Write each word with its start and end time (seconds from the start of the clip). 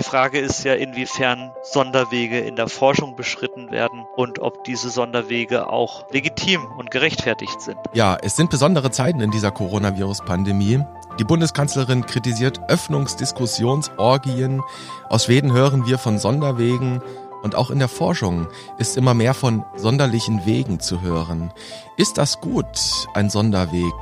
Die 0.00 0.04
Frage 0.04 0.38
ist 0.38 0.64
ja, 0.64 0.72
inwiefern 0.72 1.52
Sonderwege 1.62 2.38
in 2.40 2.56
der 2.56 2.68
Forschung 2.68 3.16
beschritten 3.16 3.70
werden 3.70 4.06
und 4.16 4.38
ob 4.38 4.64
diese 4.64 4.88
Sonderwege 4.88 5.68
auch 5.68 6.10
legitim 6.10 6.64
und 6.78 6.90
gerechtfertigt 6.90 7.60
sind. 7.60 7.76
Ja, 7.92 8.16
es 8.22 8.34
sind 8.34 8.48
besondere 8.48 8.90
Zeiten 8.90 9.20
in 9.20 9.30
dieser 9.30 9.50
Coronavirus-Pandemie. 9.50 10.82
Die 11.18 11.24
Bundeskanzlerin 11.24 12.06
kritisiert 12.06 12.60
Öffnungsdiskussionsorgien. 12.68 14.62
Aus 15.10 15.26
Schweden 15.26 15.52
hören 15.52 15.84
wir 15.84 15.98
von 15.98 16.18
Sonderwegen. 16.18 17.02
Und 17.42 17.54
auch 17.54 17.70
in 17.70 17.78
der 17.78 17.88
Forschung 17.88 18.46
ist 18.78 18.96
immer 18.96 19.14
mehr 19.14 19.34
von 19.34 19.64
sonderlichen 19.76 20.44
Wegen 20.44 20.80
zu 20.80 21.00
hören. 21.00 21.52
Ist 21.96 22.18
das 22.18 22.40
gut, 22.40 23.08
ein 23.14 23.30
Sonderweg? 23.30 23.94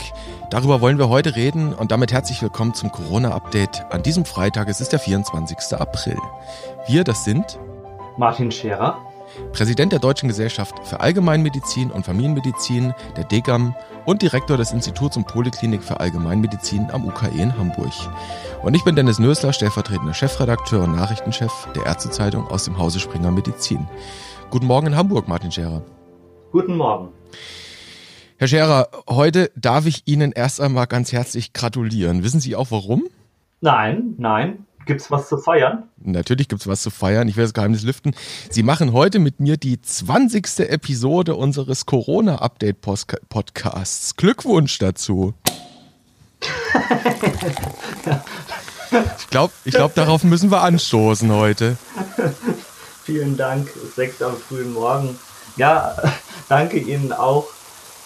Darüber 0.51 0.81
wollen 0.81 0.99
wir 0.99 1.09
heute 1.09 1.37
reden 1.37 1.73
und 1.73 1.93
damit 1.93 2.13
herzlich 2.13 2.43
willkommen 2.43 2.75
zum 2.75 2.91
Corona-Update 2.91 3.93
an 3.93 4.03
diesem 4.03 4.25
Freitag. 4.25 4.69
Es 4.69 4.81
ist 4.81 4.93
der 4.93 4.99
24. 4.99 5.57
April. 5.79 6.19
Wir, 6.87 7.05
das 7.05 7.25
sind 7.25 7.59
Martin 8.17 8.51
Scherer, 8.51 8.99
Präsident 9.53 9.93
der 9.93 9.99
Deutschen 9.99 10.29
Gesellschaft 10.29 10.75
für 10.87 11.01
Allgemeinmedizin 11.01 11.91
und 11.91 12.05
Familienmedizin, 12.05 12.95
der 13.17 13.25
DGAM 13.25 13.75
und 14.05 14.23
Direktor 14.23 14.57
des 14.57 14.73
Instituts 14.73 15.17
und 15.17 15.27
Poliklinik 15.27 15.83
für 15.83 16.01
Allgemeinmedizin 16.01 16.91
am 16.93 17.07
UKE 17.07 17.29
in 17.29 17.57
Hamburg. 17.57 17.93
Und 18.63 18.75
ich 18.75 18.85
bin 18.85 18.97
Dennis 18.97 19.19
Nösler, 19.19 19.53
stellvertretender 19.53 20.15
Chefredakteur 20.15 20.85
und 20.85 20.97
Nachrichtenchef 20.97 21.69
der 21.75 21.87
Ärztezeitung 21.87 22.47
aus 22.47 22.65
dem 22.65 22.79
Hause 22.79 23.01
Springer 23.01 23.31
Medizin. 23.31 23.87
Guten 24.51 24.67
Morgen 24.67 24.89
in 24.89 24.97
Hamburg, 24.97 25.29
Martin 25.29 25.53
Scherer. 25.53 25.83
Guten 26.53 26.77
Morgen. 26.77 27.09
Herr 28.39 28.49
Scherer, 28.49 28.89
heute 29.09 29.51
darf 29.57 29.87
ich 29.87 30.03
Ihnen 30.07 30.33
erst 30.33 30.61
einmal 30.61 30.87
ganz 30.87 31.13
herzlich 31.13 31.53
gratulieren. 31.53 32.23
Wissen 32.23 32.41
Sie 32.41 32.55
auch 32.55 32.71
warum? 32.71 33.09
Nein, 33.61 34.15
nein. 34.17 34.68
Gibt's 34.89 35.09
was 35.11 35.29
zu 35.29 35.37
feiern? 35.37 35.83
Natürlich 35.99 36.49
gibt's 36.49 36.67
was 36.67 36.81
zu 36.81 36.89
feiern. 36.89 37.29
Ich 37.29 37.37
will 37.37 37.45
das 37.45 37.53
Geheimnis 37.53 37.83
lüften. 37.83 38.15
Sie 38.49 38.63
machen 38.63 38.95
heute 38.95 39.19
mit 39.19 39.39
mir 39.39 39.59
die 39.59 39.83
20. 39.83 40.61
Episode 40.61 41.35
unseres 41.35 41.85
Corona-Update-Podcasts. 41.85 44.17
Glückwunsch 44.17 44.79
dazu. 44.79 45.35
ich 49.19 49.29
glaube, 49.29 49.53
ich 49.67 49.75
glaub, 49.75 49.95
darauf 49.95 50.25
müssen 50.25 50.51
wir 50.51 50.63
anstoßen 50.63 51.31
heute. 51.33 51.77
Vielen 53.05 53.37
Dank. 53.37 53.69
Sechs 53.95 54.23
am 54.23 54.39
frühen 54.39 54.73
Morgen. 54.73 55.19
Ja, 55.59 55.95
danke 56.49 56.79
Ihnen 56.79 57.13
auch 57.13 57.49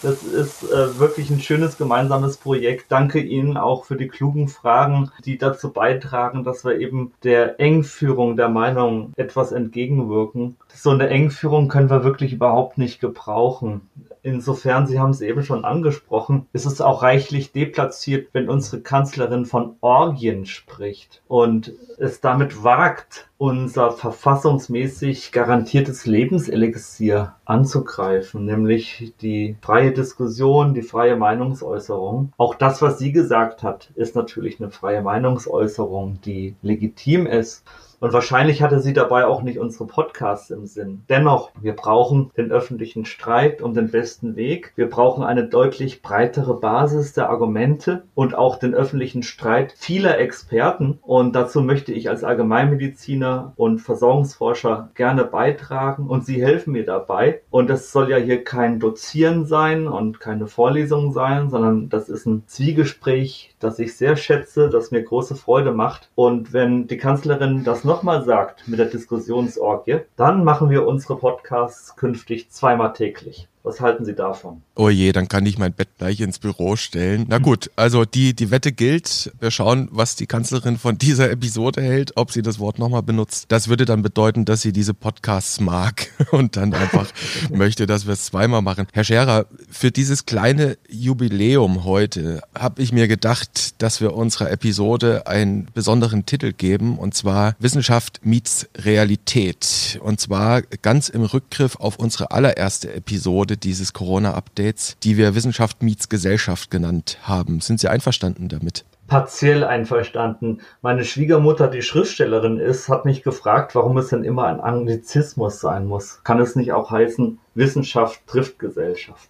das 0.03 0.21
ist 0.23 0.63
äh, 0.63 0.99
wirklich 0.99 1.29
ein 1.29 1.39
schönes 1.39 1.77
gemeinsames 1.77 2.37
Projekt. 2.37 2.91
Danke 2.91 3.19
Ihnen 3.19 3.57
auch 3.57 3.85
für 3.85 3.95
die 3.95 4.09
klugen 4.09 4.49
Fragen, 4.49 5.11
die 5.25 5.37
dazu 5.37 5.71
beitragen, 5.71 6.43
dass 6.43 6.65
wir 6.65 6.77
eben 6.79 7.13
der 7.23 7.59
Engführung 7.59 8.35
der 8.35 8.49
Meinung 8.49 9.13
etwas 9.15 9.51
entgegenwirken. 9.53 10.57
So 10.73 10.89
eine 10.89 11.07
Engführung 11.07 11.69
können 11.69 11.89
wir 11.89 12.03
wirklich 12.03 12.33
überhaupt 12.33 12.77
nicht 12.77 12.99
gebrauchen. 12.99 13.89
Insofern, 14.25 14.87
Sie 14.87 14.99
haben 14.99 15.11
es 15.11 15.19
eben 15.19 15.43
schon 15.43 15.65
angesprochen, 15.65 16.47
ist 16.53 16.65
es 16.65 16.79
auch 16.79 17.03
reichlich 17.03 17.51
deplatziert, 17.51 18.29
wenn 18.31 18.49
unsere 18.49 18.81
Kanzlerin 18.81 19.45
von 19.45 19.75
Orgien 19.81 20.45
spricht 20.45 21.21
und 21.27 21.73
es 21.97 22.21
damit 22.21 22.63
wagt, 22.63 23.27
unser 23.37 23.91
verfassungsmäßig 23.91 25.33
garantiertes 25.33 26.05
Lebenselixier 26.05 27.35
anzugreifen, 27.45 28.45
nämlich 28.45 29.13
die 29.21 29.57
freie 29.61 29.91
Diskussion, 29.91 30.73
die 30.73 30.81
freie 30.81 31.15
Meinungsäußerung. 31.15 32.31
Auch 32.37 32.55
das, 32.55 32.81
was 32.81 32.99
sie 32.99 33.11
gesagt 33.11 33.63
hat, 33.63 33.91
ist 33.95 34.15
natürlich 34.15 34.59
eine 34.59 34.71
freie 34.71 35.01
Meinungsäußerung, 35.01 36.19
die 36.21 36.55
legitim 36.61 37.25
ist. 37.27 37.63
Und 38.03 38.11
wahrscheinlich 38.11 38.61
hatte 38.61 38.81
sie 38.81 38.91
dabei 38.91 39.25
auch 39.25 39.43
nicht 39.43 39.59
unsere 39.59 39.87
Podcasts 39.87 40.49
im 40.49 40.65
Sinn. 40.65 41.03
Dennoch, 41.07 41.51
wir 41.61 41.73
brauchen 41.73 42.31
den 42.35 42.51
öffentlichen 42.51 43.05
Streit 43.05 43.61
um 43.61 43.73
den 43.73 43.91
besten 43.91 44.35
Weg. 44.35 44.73
Wir 44.75 44.89
brauchen 44.89 45.23
eine 45.23 45.47
deutlich 45.47 46.01
breitere 46.01 46.55
Basis 46.55 47.13
der 47.13 47.29
Argumente 47.29 48.03
und 48.13 48.35
auch 48.35 48.59
den 48.59 48.75
öffentlichen 48.75 49.23
Streit 49.23 49.73
vieler 49.77 50.19
Experten. 50.19 50.99
Und 51.01 51.33
dazu 51.33 51.61
möchte 51.61 51.93
ich 51.93 52.09
als 52.09 52.25
Allgemeinmediziner 52.25 53.53
und 53.55 53.79
Versorgungsforscher 53.79 54.89
gerne 54.95 55.23
beitragen 55.23 56.09
und 56.09 56.25
Sie 56.25 56.43
helfen 56.43 56.73
mir 56.73 56.85
dabei. 56.85 57.39
Und 57.51 57.69
das 57.69 57.93
soll 57.93 58.09
ja 58.09 58.17
hier 58.17 58.43
kein 58.43 58.81
Dozieren 58.81 59.45
sein 59.45 59.87
und 59.87 60.19
keine 60.19 60.47
Vorlesung 60.47 61.13
sein, 61.13 61.49
sondern 61.49 61.87
das 61.87 62.09
ist 62.09 62.25
ein 62.25 62.43
Zwiegespräch, 62.47 63.55
das 63.61 63.79
ich 63.79 63.95
sehr 63.95 64.17
schätze, 64.17 64.69
das 64.69 64.91
mir 64.91 65.03
große 65.03 65.35
Freude 65.35 65.71
macht. 65.71 66.09
Und 66.15 66.51
wenn 66.51 66.87
die 66.87 66.97
Kanzlerin 66.97 67.63
das 67.63 67.85
noch 67.85 67.92
nochmal 67.93 68.23
sagt 68.23 68.67
mit 68.67 68.79
der 68.79 68.87
Diskussionsorgie, 68.87 69.99
dann 70.15 70.43
machen 70.43 70.71
wir 70.71 70.87
unsere 70.87 71.15
Podcasts 71.15 71.95
künftig 71.95 72.49
zweimal 72.49 72.93
täglich. 72.93 73.47
Was 73.65 73.79
halten 73.79 74.03
Sie 74.03 74.13
davon? 74.13 74.61
Oh 74.75 74.89
je, 74.89 75.13
dann 75.13 75.29
kann 75.29 75.45
ich 75.45 75.57
mein 75.57 75.71
Bett 75.71 75.87
gleich 75.97 76.19
ins 76.19 76.37
Büro 76.37 76.75
stellen. 76.75 77.25
Na 77.29 77.37
gut, 77.37 77.71
also 77.77 78.03
die, 78.03 78.33
die 78.33 78.51
Wette 78.51 78.73
gilt. 78.73 79.31
Wir 79.39 79.51
schauen, 79.51 79.87
was 79.89 80.17
die 80.17 80.27
Kanzlerin 80.27 80.77
von 80.77 80.97
dieser 80.97 81.31
Episode 81.31 81.81
hält, 81.81 82.17
ob 82.17 82.31
sie 82.31 82.41
das 82.41 82.59
Wort 82.59 82.77
nochmal 82.77 83.03
benutzt. 83.03 83.45
Das 83.47 83.69
würde 83.69 83.85
dann 83.85 84.01
bedeuten, 84.01 84.43
dass 84.43 84.63
sie 84.63 84.73
diese 84.73 84.93
Podcasts 84.93 85.61
mag 85.61 86.07
und 86.31 86.57
dann 86.57 86.73
einfach 86.73 87.07
möchte, 87.51 87.85
dass 87.87 88.05
wir 88.05 88.13
es 88.13 88.25
zweimal 88.25 88.61
machen. 88.61 88.87
Herr 88.91 89.05
Scherer, 89.05 89.45
für 89.69 89.91
dieses 89.91 90.25
kleine 90.25 90.77
Jubiläum 90.89 91.85
heute 91.85 92.41
habe 92.53 92.81
ich 92.81 92.91
mir 92.91 93.07
gedacht, 93.07 93.81
dass 93.81 94.01
wir 94.01 94.13
unserer 94.13 94.51
Episode 94.51 95.25
einen 95.25 95.69
besonderen 95.73 96.25
Titel 96.25 96.51
geben 96.51 96.97
und 96.99 97.13
zwar 97.13 97.55
Wissenschaft 97.59 98.19
meets 98.25 98.67
Realität. 98.75 100.01
Und 100.03 100.19
zwar 100.19 100.63
ganz 100.63 101.07
im 101.07 101.23
Rückgriff 101.23 101.77
auf 101.77 101.97
unsere 101.97 102.31
allererste 102.31 102.93
Episode 102.93 103.52
Episode 103.53 103.57
dieses 103.57 103.93
Corona-Updates, 103.93 104.97
die 105.03 105.17
wir 105.17 105.35
Wissenschaft 105.35 105.83
meets 105.83 106.09
Gesellschaft 106.09 106.71
genannt 106.71 107.17
haben. 107.23 107.61
Sind 107.61 107.79
Sie 107.79 107.87
einverstanden 107.87 108.49
damit? 108.49 108.85
partiell 109.05 109.63
einverstanden. 109.65 110.61
Meine 110.81 111.03
Schwiegermutter, 111.03 111.67
die 111.67 111.83
Schriftstellerin 111.83 112.57
ist, 112.57 112.89
hat 112.89 113.05
mich 113.05 113.21
gefragt, 113.21 113.75
warum 113.75 113.97
es 113.97 114.07
denn 114.07 114.23
immer 114.23 114.45
ein 114.45 114.61
Anglizismus 114.61 115.59
sein 115.59 115.85
muss. 115.85 116.23
Kann 116.23 116.39
es 116.39 116.55
nicht 116.55 116.71
auch 116.71 116.89
heißen, 116.89 117.37
Wissenschaft 117.53 118.25
trifft 118.25 118.57
Gesellschaft? 118.57 119.29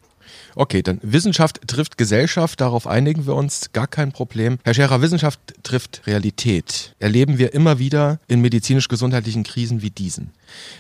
Okay, 0.56 0.82
dann 0.82 1.00
Wissenschaft 1.02 1.62
trifft 1.68 1.98
Gesellschaft, 1.98 2.62
darauf 2.62 2.88
einigen 2.88 3.26
wir 3.26 3.36
uns, 3.36 3.72
gar 3.74 3.88
kein 3.88 4.12
Problem. 4.12 4.60
Herr 4.64 4.74
Scherer, 4.74 5.02
Wissenschaft 5.02 5.40
trifft 5.64 6.02
Realität. 6.06 6.96
Erleben 7.00 7.38
wir 7.38 7.54
immer 7.54 7.80
wieder 7.80 8.20
in 8.28 8.42
medizinisch-gesundheitlichen 8.42 9.44
Krisen 9.44 9.82
wie 9.82 9.90
diesen. 9.90 10.32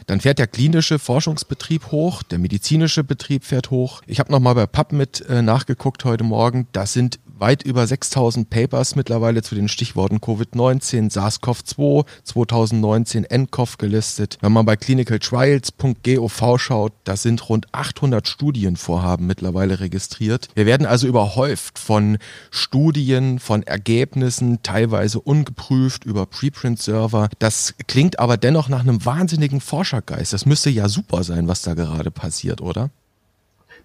Dann 0.05 0.21
fährt 0.21 0.39
der 0.39 0.47
klinische 0.47 0.99
Forschungsbetrieb 0.99 1.91
hoch, 1.91 2.23
der 2.23 2.39
medizinische 2.39 3.03
Betrieb 3.03 3.43
fährt 3.43 3.71
hoch. 3.71 4.01
Ich 4.05 4.19
habe 4.19 4.31
nochmal 4.31 4.55
bei 4.55 4.67
PubMed 4.67 5.21
äh, 5.29 5.41
nachgeguckt 5.41 6.05
heute 6.05 6.23
Morgen. 6.23 6.67
Das 6.71 6.93
sind 6.93 7.19
weit 7.43 7.63
über 7.63 7.85
6000 7.85 8.49
Papers 8.49 8.95
mittlerweile 8.95 9.41
zu 9.41 9.53
den 9.53 9.67
Stichworten 9.67 10.19
Covid-19, 10.19 11.11
SARS-CoV-2, 11.11 12.05
2019 12.23 13.25
nCoV 13.29 13.77
gelistet. 13.77 14.37
Wenn 14.39 14.53
man 14.53 14.65
bei 14.65 14.77
clinicaltrials.gov 14.77 16.57
schaut, 16.57 16.93
da 17.03 17.17
sind 17.17 17.49
rund 17.49 17.67
800 17.73 18.29
Studienvorhaben 18.29 19.27
mittlerweile 19.27 19.81
registriert. 19.81 20.47
Wir 20.55 20.65
werden 20.65 20.85
also 20.85 21.05
überhäuft 21.05 21.79
von 21.79 22.17
Studien, 22.49 23.39
von 23.39 23.63
Ergebnissen, 23.63 24.63
teilweise 24.63 25.19
ungeprüft 25.19 26.05
über 26.05 26.25
Preprint-Server. 26.25 27.27
Das 27.39 27.73
klingt 27.87 28.19
aber 28.19 28.37
dennoch 28.37 28.69
nach 28.69 28.79
einem 28.79 29.05
wahnsinnigen 29.05 29.59
Forschergeist. 29.59 30.31
Das 30.31 30.45
müsste 30.45 30.69
ja 30.69 30.87
super 30.87 31.25
sein, 31.25 31.49
was 31.49 31.61
da 31.61 31.73
gerade 31.73 32.09
passiert, 32.09 32.61
oder? 32.61 32.89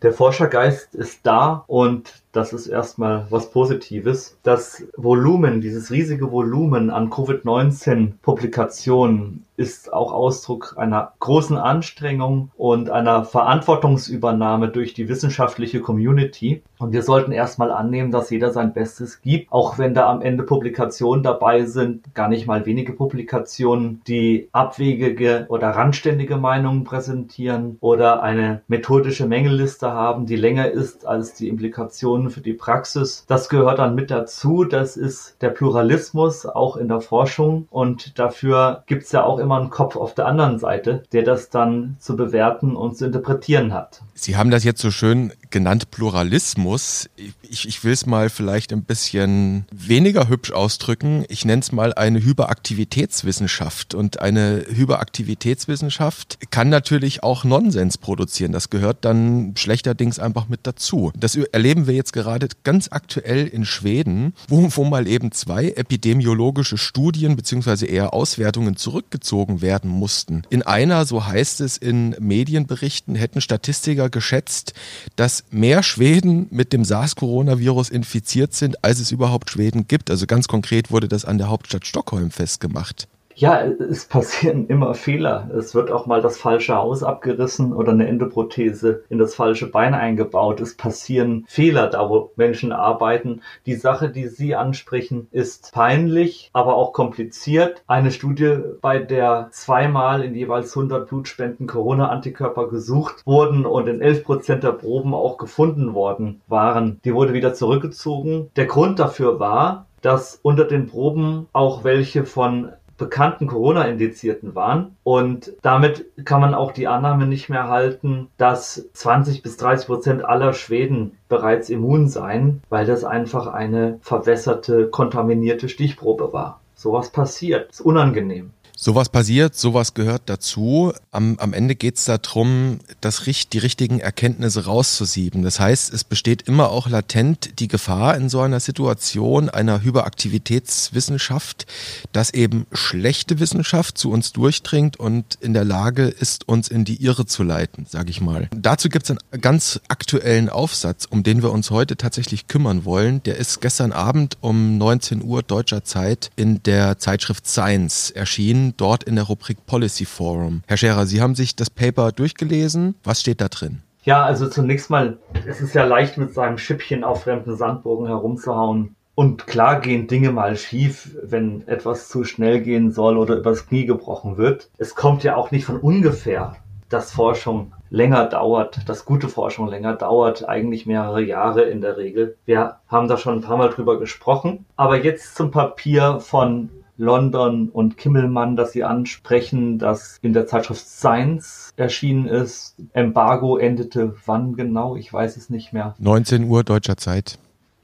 Der 0.02 0.12
Forschergeist 0.12 0.94
ist 0.94 1.20
da 1.24 1.64
und 1.66 2.12
das 2.38 2.52
ist 2.52 2.68
erstmal 2.68 3.26
was 3.30 3.50
Positives. 3.50 4.38
Das 4.44 4.84
Volumen, 4.96 5.60
dieses 5.60 5.90
riesige 5.90 6.30
Volumen 6.30 6.90
an 6.90 7.10
Covid-19-Publikationen 7.10 9.44
ist 9.58 9.92
auch 9.92 10.12
Ausdruck 10.12 10.74
einer 10.78 11.12
großen 11.18 11.56
Anstrengung 11.56 12.50
und 12.56 12.90
einer 12.90 13.24
Verantwortungsübernahme 13.24 14.68
durch 14.68 14.94
die 14.94 15.08
wissenschaftliche 15.08 15.80
Community. 15.80 16.62
Und 16.78 16.92
wir 16.92 17.02
sollten 17.02 17.32
erstmal 17.32 17.72
annehmen, 17.72 18.12
dass 18.12 18.30
jeder 18.30 18.52
sein 18.52 18.72
Bestes 18.72 19.20
gibt, 19.20 19.50
auch 19.50 19.76
wenn 19.76 19.94
da 19.94 20.08
am 20.08 20.22
Ende 20.22 20.44
Publikationen 20.44 21.24
dabei 21.24 21.64
sind, 21.64 22.14
gar 22.14 22.28
nicht 22.28 22.46
mal 22.46 22.66
wenige 22.66 22.92
Publikationen, 22.92 24.00
die 24.06 24.48
abwegige 24.52 25.46
oder 25.48 25.70
randständige 25.70 26.36
Meinungen 26.36 26.84
präsentieren 26.84 27.78
oder 27.80 28.22
eine 28.22 28.62
methodische 28.68 29.26
Mängelliste 29.26 29.90
haben, 29.90 30.26
die 30.26 30.36
länger 30.36 30.70
ist 30.70 31.04
als 31.04 31.34
die 31.34 31.48
Implikationen 31.48 32.27
für 32.30 32.40
die 32.40 32.52
Praxis. 32.52 33.24
Das 33.26 33.48
gehört 33.48 33.78
dann 33.78 33.94
mit 33.94 34.10
dazu. 34.10 34.64
Das 34.64 34.96
ist 34.96 35.36
der 35.40 35.50
Pluralismus 35.50 36.46
auch 36.46 36.76
in 36.76 36.88
der 36.88 37.00
Forschung. 37.00 37.66
Und 37.70 38.18
dafür 38.18 38.82
gibt 38.86 39.04
es 39.04 39.12
ja 39.12 39.24
auch 39.24 39.38
immer 39.38 39.58
einen 39.58 39.70
Kopf 39.70 39.96
auf 39.96 40.14
der 40.14 40.26
anderen 40.26 40.58
Seite, 40.58 41.02
der 41.12 41.22
das 41.22 41.50
dann 41.50 41.96
zu 41.98 42.16
bewerten 42.16 42.76
und 42.76 42.96
zu 42.96 43.06
interpretieren 43.06 43.72
hat. 43.72 44.02
Sie 44.14 44.36
haben 44.36 44.50
das 44.50 44.64
jetzt 44.64 44.80
so 44.80 44.90
schön 44.90 45.32
genannt 45.50 45.90
Pluralismus. 45.90 47.08
Ich, 47.42 47.66
ich 47.66 47.84
will 47.84 47.92
es 47.92 48.06
mal 48.06 48.30
vielleicht 48.30 48.72
ein 48.72 48.82
bisschen 48.82 49.66
weniger 49.70 50.28
hübsch 50.28 50.52
ausdrücken. 50.52 51.24
Ich 51.28 51.44
nenne 51.44 51.60
es 51.60 51.72
mal 51.72 51.94
eine 51.94 52.22
Hyperaktivitätswissenschaft. 52.22 53.94
Und 53.94 54.20
eine 54.20 54.64
Hyperaktivitätswissenschaft 54.68 56.38
kann 56.50 56.68
natürlich 56.68 57.22
auch 57.22 57.44
Nonsens 57.44 57.98
produzieren. 57.98 58.52
Das 58.52 58.70
gehört 58.70 59.04
dann 59.04 59.54
schlechterdings 59.56 60.18
einfach 60.18 60.48
mit 60.48 60.60
dazu. 60.64 61.12
Das 61.16 61.36
erleben 61.36 61.86
wir 61.86 61.94
jetzt 61.94 62.12
gerade 62.12 62.48
ganz 62.64 62.88
aktuell 62.90 63.46
in 63.46 63.64
Schweden, 63.64 64.34
wo, 64.48 64.68
wo 64.70 64.84
mal 64.84 65.06
eben 65.06 65.32
zwei 65.32 65.70
epidemiologische 65.70 66.78
Studien 66.78 67.36
beziehungsweise 67.36 67.86
eher 67.86 68.12
Auswertungen 68.12 68.76
zurückgezogen 68.76 69.62
werden 69.62 69.90
mussten. 69.90 70.42
In 70.50 70.62
einer, 70.62 71.06
so 71.06 71.26
heißt 71.26 71.60
es 71.60 71.76
in 71.76 72.14
Medienberichten, 72.18 73.14
hätten 73.14 73.40
Statistiker 73.40 74.10
geschätzt, 74.10 74.74
dass 75.16 75.37
mehr 75.50 75.82
Schweden 75.82 76.46
mit 76.50 76.72
dem 76.72 76.84
SARS-Coronavirus 76.84 77.90
infiziert 77.90 78.54
sind, 78.54 78.84
als 78.84 79.00
es 79.00 79.10
überhaupt 79.10 79.50
Schweden 79.50 79.88
gibt. 79.88 80.10
Also 80.10 80.26
ganz 80.26 80.48
konkret 80.48 80.90
wurde 80.90 81.08
das 81.08 81.24
an 81.24 81.38
der 81.38 81.48
Hauptstadt 81.48 81.86
Stockholm 81.86 82.30
festgemacht. 82.30 83.08
Ja, 83.40 83.62
es 83.62 84.06
passieren 84.06 84.66
immer 84.68 84.94
Fehler. 84.94 85.48
Es 85.56 85.72
wird 85.72 85.92
auch 85.92 86.06
mal 86.06 86.20
das 86.20 86.38
falsche 86.38 86.74
Haus 86.74 87.04
abgerissen 87.04 87.72
oder 87.72 87.92
eine 87.92 88.08
Endoprothese 88.08 89.04
in 89.10 89.18
das 89.18 89.36
falsche 89.36 89.70
Bein 89.70 89.94
eingebaut. 89.94 90.60
Es 90.60 90.76
passieren 90.76 91.44
Fehler 91.46 91.86
da, 91.86 92.10
wo 92.10 92.32
Menschen 92.34 92.72
arbeiten. 92.72 93.42
Die 93.64 93.76
Sache, 93.76 94.10
die 94.10 94.26
Sie 94.26 94.56
ansprechen, 94.56 95.28
ist 95.30 95.70
peinlich, 95.72 96.50
aber 96.52 96.74
auch 96.74 96.92
kompliziert. 96.92 97.84
Eine 97.86 98.10
Studie, 98.10 98.58
bei 98.80 98.98
der 98.98 99.50
zweimal 99.52 100.24
in 100.24 100.34
jeweils 100.34 100.76
100 100.76 101.08
Blutspenden 101.08 101.68
Corona-Antikörper 101.68 102.66
gesucht 102.68 103.24
wurden 103.24 103.66
und 103.66 103.86
in 103.86 104.00
11 104.00 104.24
Prozent 104.24 104.64
der 104.64 104.72
Proben 104.72 105.14
auch 105.14 105.38
gefunden 105.38 105.94
worden 105.94 106.40
waren, 106.48 106.98
die 107.04 107.14
wurde 107.14 107.34
wieder 107.34 107.54
zurückgezogen. 107.54 108.50
Der 108.56 108.66
Grund 108.66 108.98
dafür 108.98 109.38
war, 109.38 109.86
dass 110.02 110.40
unter 110.42 110.64
den 110.64 110.86
Proben 110.86 111.46
auch 111.52 111.84
welche 111.84 112.24
von 112.24 112.72
bekannten 112.98 113.46
Corona-Indizierten 113.46 114.54
waren. 114.54 114.96
Und 115.04 115.54
damit 115.62 116.06
kann 116.24 116.40
man 116.40 116.54
auch 116.54 116.72
die 116.72 116.88
Annahme 116.88 117.26
nicht 117.26 117.48
mehr 117.48 117.68
halten, 117.68 118.28
dass 118.36 118.90
20 118.92 119.42
bis 119.42 119.56
30 119.56 119.86
Prozent 119.86 120.24
aller 120.24 120.52
Schweden 120.52 121.12
bereits 121.28 121.70
immun 121.70 122.08
seien, 122.08 122.62
weil 122.68 122.84
das 122.84 123.04
einfach 123.04 123.46
eine 123.46 123.98
verwässerte, 124.02 124.88
kontaminierte 124.88 125.68
Stichprobe 125.68 126.32
war. 126.32 126.60
Sowas 126.74 127.10
passiert. 127.10 127.70
Ist 127.70 127.80
unangenehm. 127.80 128.50
Sowas 128.80 129.08
passiert, 129.08 129.56
sowas 129.56 129.92
gehört 129.92 130.22
dazu. 130.26 130.92
Am, 131.10 131.36
am 131.40 131.52
Ende 131.52 131.74
geht 131.74 131.96
es 131.96 132.04
darum, 132.04 132.78
das, 133.00 133.24
die 133.24 133.58
richtigen 133.58 133.98
Erkenntnisse 133.98 134.66
rauszusieben. 134.66 135.42
Das 135.42 135.58
heißt, 135.58 135.92
es 135.92 136.04
besteht 136.04 136.42
immer 136.42 136.70
auch 136.70 136.88
latent 136.88 137.58
die 137.58 137.66
Gefahr 137.66 138.16
in 138.16 138.28
so 138.28 138.40
einer 138.40 138.60
Situation 138.60 139.48
einer 139.48 139.82
Hyperaktivitätswissenschaft, 139.82 141.66
dass 142.12 142.32
eben 142.32 142.66
schlechte 142.70 143.40
Wissenschaft 143.40 143.98
zu 143.98 144.12
uns 144.12 144.32
durchdringt 144.32 144.96
und 144.96 145.34
in 145.40 145.54
der 145.54 145.64
Lage 145.64 146.04
ist, 146.04 146.46
uns 146.46 146.68
in 146.68 146.84
die 146.84 147.02
Irre 147.02 147.26
zu 147.26 147.42
leiten, 147.42 147.84
sage 147.84 148.10
ich 148.10 148.20
mal. 148.20 148.48
Dazu 148.54 148.90
gibt 148.90 149.10
es 149.10 149.10
einen 149.10 149.40
ganz 149.40 149.80
aktuellen 149.88 150.48
Aufsatz, 150.48 151.04
um 151.04 151.24
den 151.24 151.42
wir 151.42 151.50
uns 151.50 151.72
heute 151.72 151.96
tatsächlich 151.96 152.46
kümmern 152.46 152.84
wollen. 152.84 153.24
Der 153.24 153.38
ist 153.38 153.60
gestern 153.60 153.90
Abend 153.90 154.38
um 154.40 154.78
19 154.78 155.24
Uhr 155.24 155.42
deutscher 155.42 155.82
Zeit 155.82 156.30
in 156.36 156.62
der 156.62 157.00
Zeitschrift 157.00 157.48
Science 157.48 158.12
erschienen 158.12 158.67
dort 158.76 159.04
in 159.04 159.16
der 159.16 159.24
Rubrik 159.24 159.66
Policy 159.66 160.04
Forum. 160.04 160.62
Herr 160.66 160.76
Scherer, 160.76 161.06
Sie 161.06 161.20
haben 161.20 161.34
sich 161.34 161.56
das 161.56 161.70
Paper 161.70 162.12
durchgelesen. 162.12 162.94
Was 163.04 163.20
steht 163.20 163.40
da 163.40 163.48
drin? 163.48 163.82
Ja, 164.02 164.24
also 164.24 164.48
zunächst 164.48 164.90
mal, 164.90 165.18
es 165.46 165.60
ist 165.60 165.74
ja 165.74 165.84
leicht 165.84 166.16
mit 166.16 166.32
seinem 166.32 166.58
Schippchen 166.58 167.04
auf 167.04 167.24
fremden 167.24 167.56
Sandburgen 167.56 168.06
herumzuhauen. 168.06 168.94
Und 169.14 169.46
klar 169.46 169.80
gehen 169.80 170.06
Dinge 170.06 170.30
mal 170.30 170.56
schief, 170.56 171.16
wenn 171.22 171.66
etwas 171.66 172.08
zu 172.08 172.24
schnell 172.24 172.60
gehen 172.60 172.92
soll 172.92 173.18
oder 173.18 173.36
übers 173.36 173.66
Knie 173.66 173.84
gebrochen 173.84 174.36
wird. 174.36 174.70
Es 174.78 174.94
kommt 174.94 175.24
ja 175.24 175.34
auch 175.34 175.50
nicht 175.50 175.64
von 175.64 175.78
ungefähr, 175.80 176.56
dass 176.88 177.12
Forschung 177.12 177.72
länger 177.90 178.26
dauert, 178.26 178.88
dass 178.88 179.04
gute 179.04 179.28
Forschung 179.28 179.68
länger 179.68 179.94
dauert, 179.94 180.48
eigentlich 180.48 180.86
mehrere 180.86 181.22
Jahre 181.22 181.62
in 181.62 181.80
der 181.80 181.96
Regel. 181.96 182.36
Wir 182.44 182.76
haben 182.86 183.08
da 183.08 183.16
schon 183.16 183.34
ein 183.38 183.42
paar 183.42 183.56
Mal 183.56 183.70
drüber 183.70 183.98
gesprochen. 183.98 184.66
Aber 184.76 185.02
jetzt 185.02 185.34
zum 185.34 185.50
Papier 185.50 186.20
von 186.20 186.70
London 186.98 187.70
und 187.70 187.96
Kimmelmann, 187.96 188.56
dass 188.56 188.72
sie 188.72 188.84
ansprechen, 188.84 189.78
das 189.78 190.18
in 190.20 190.32
der 190.32 190.46
Zeitschrift 190.46 190.86
Science 190.86 191.72
erschienen 191.76 192.26
ist. 192.26 192.76
Embargo 192.92 193.56
endete 193.56 194.14
wann 194.26 194.54
genau? 194.54 194.96
Ich 194.96 195.12
weiß 195.12 195.36
es 195.36 195.48
nicht 195.48 195.72
mehr. 195.72 195.94
19 195.98 196.44
Uhr 196.44 196.64
deutscher 196.64 196.96
Zeit. 196.96 197.38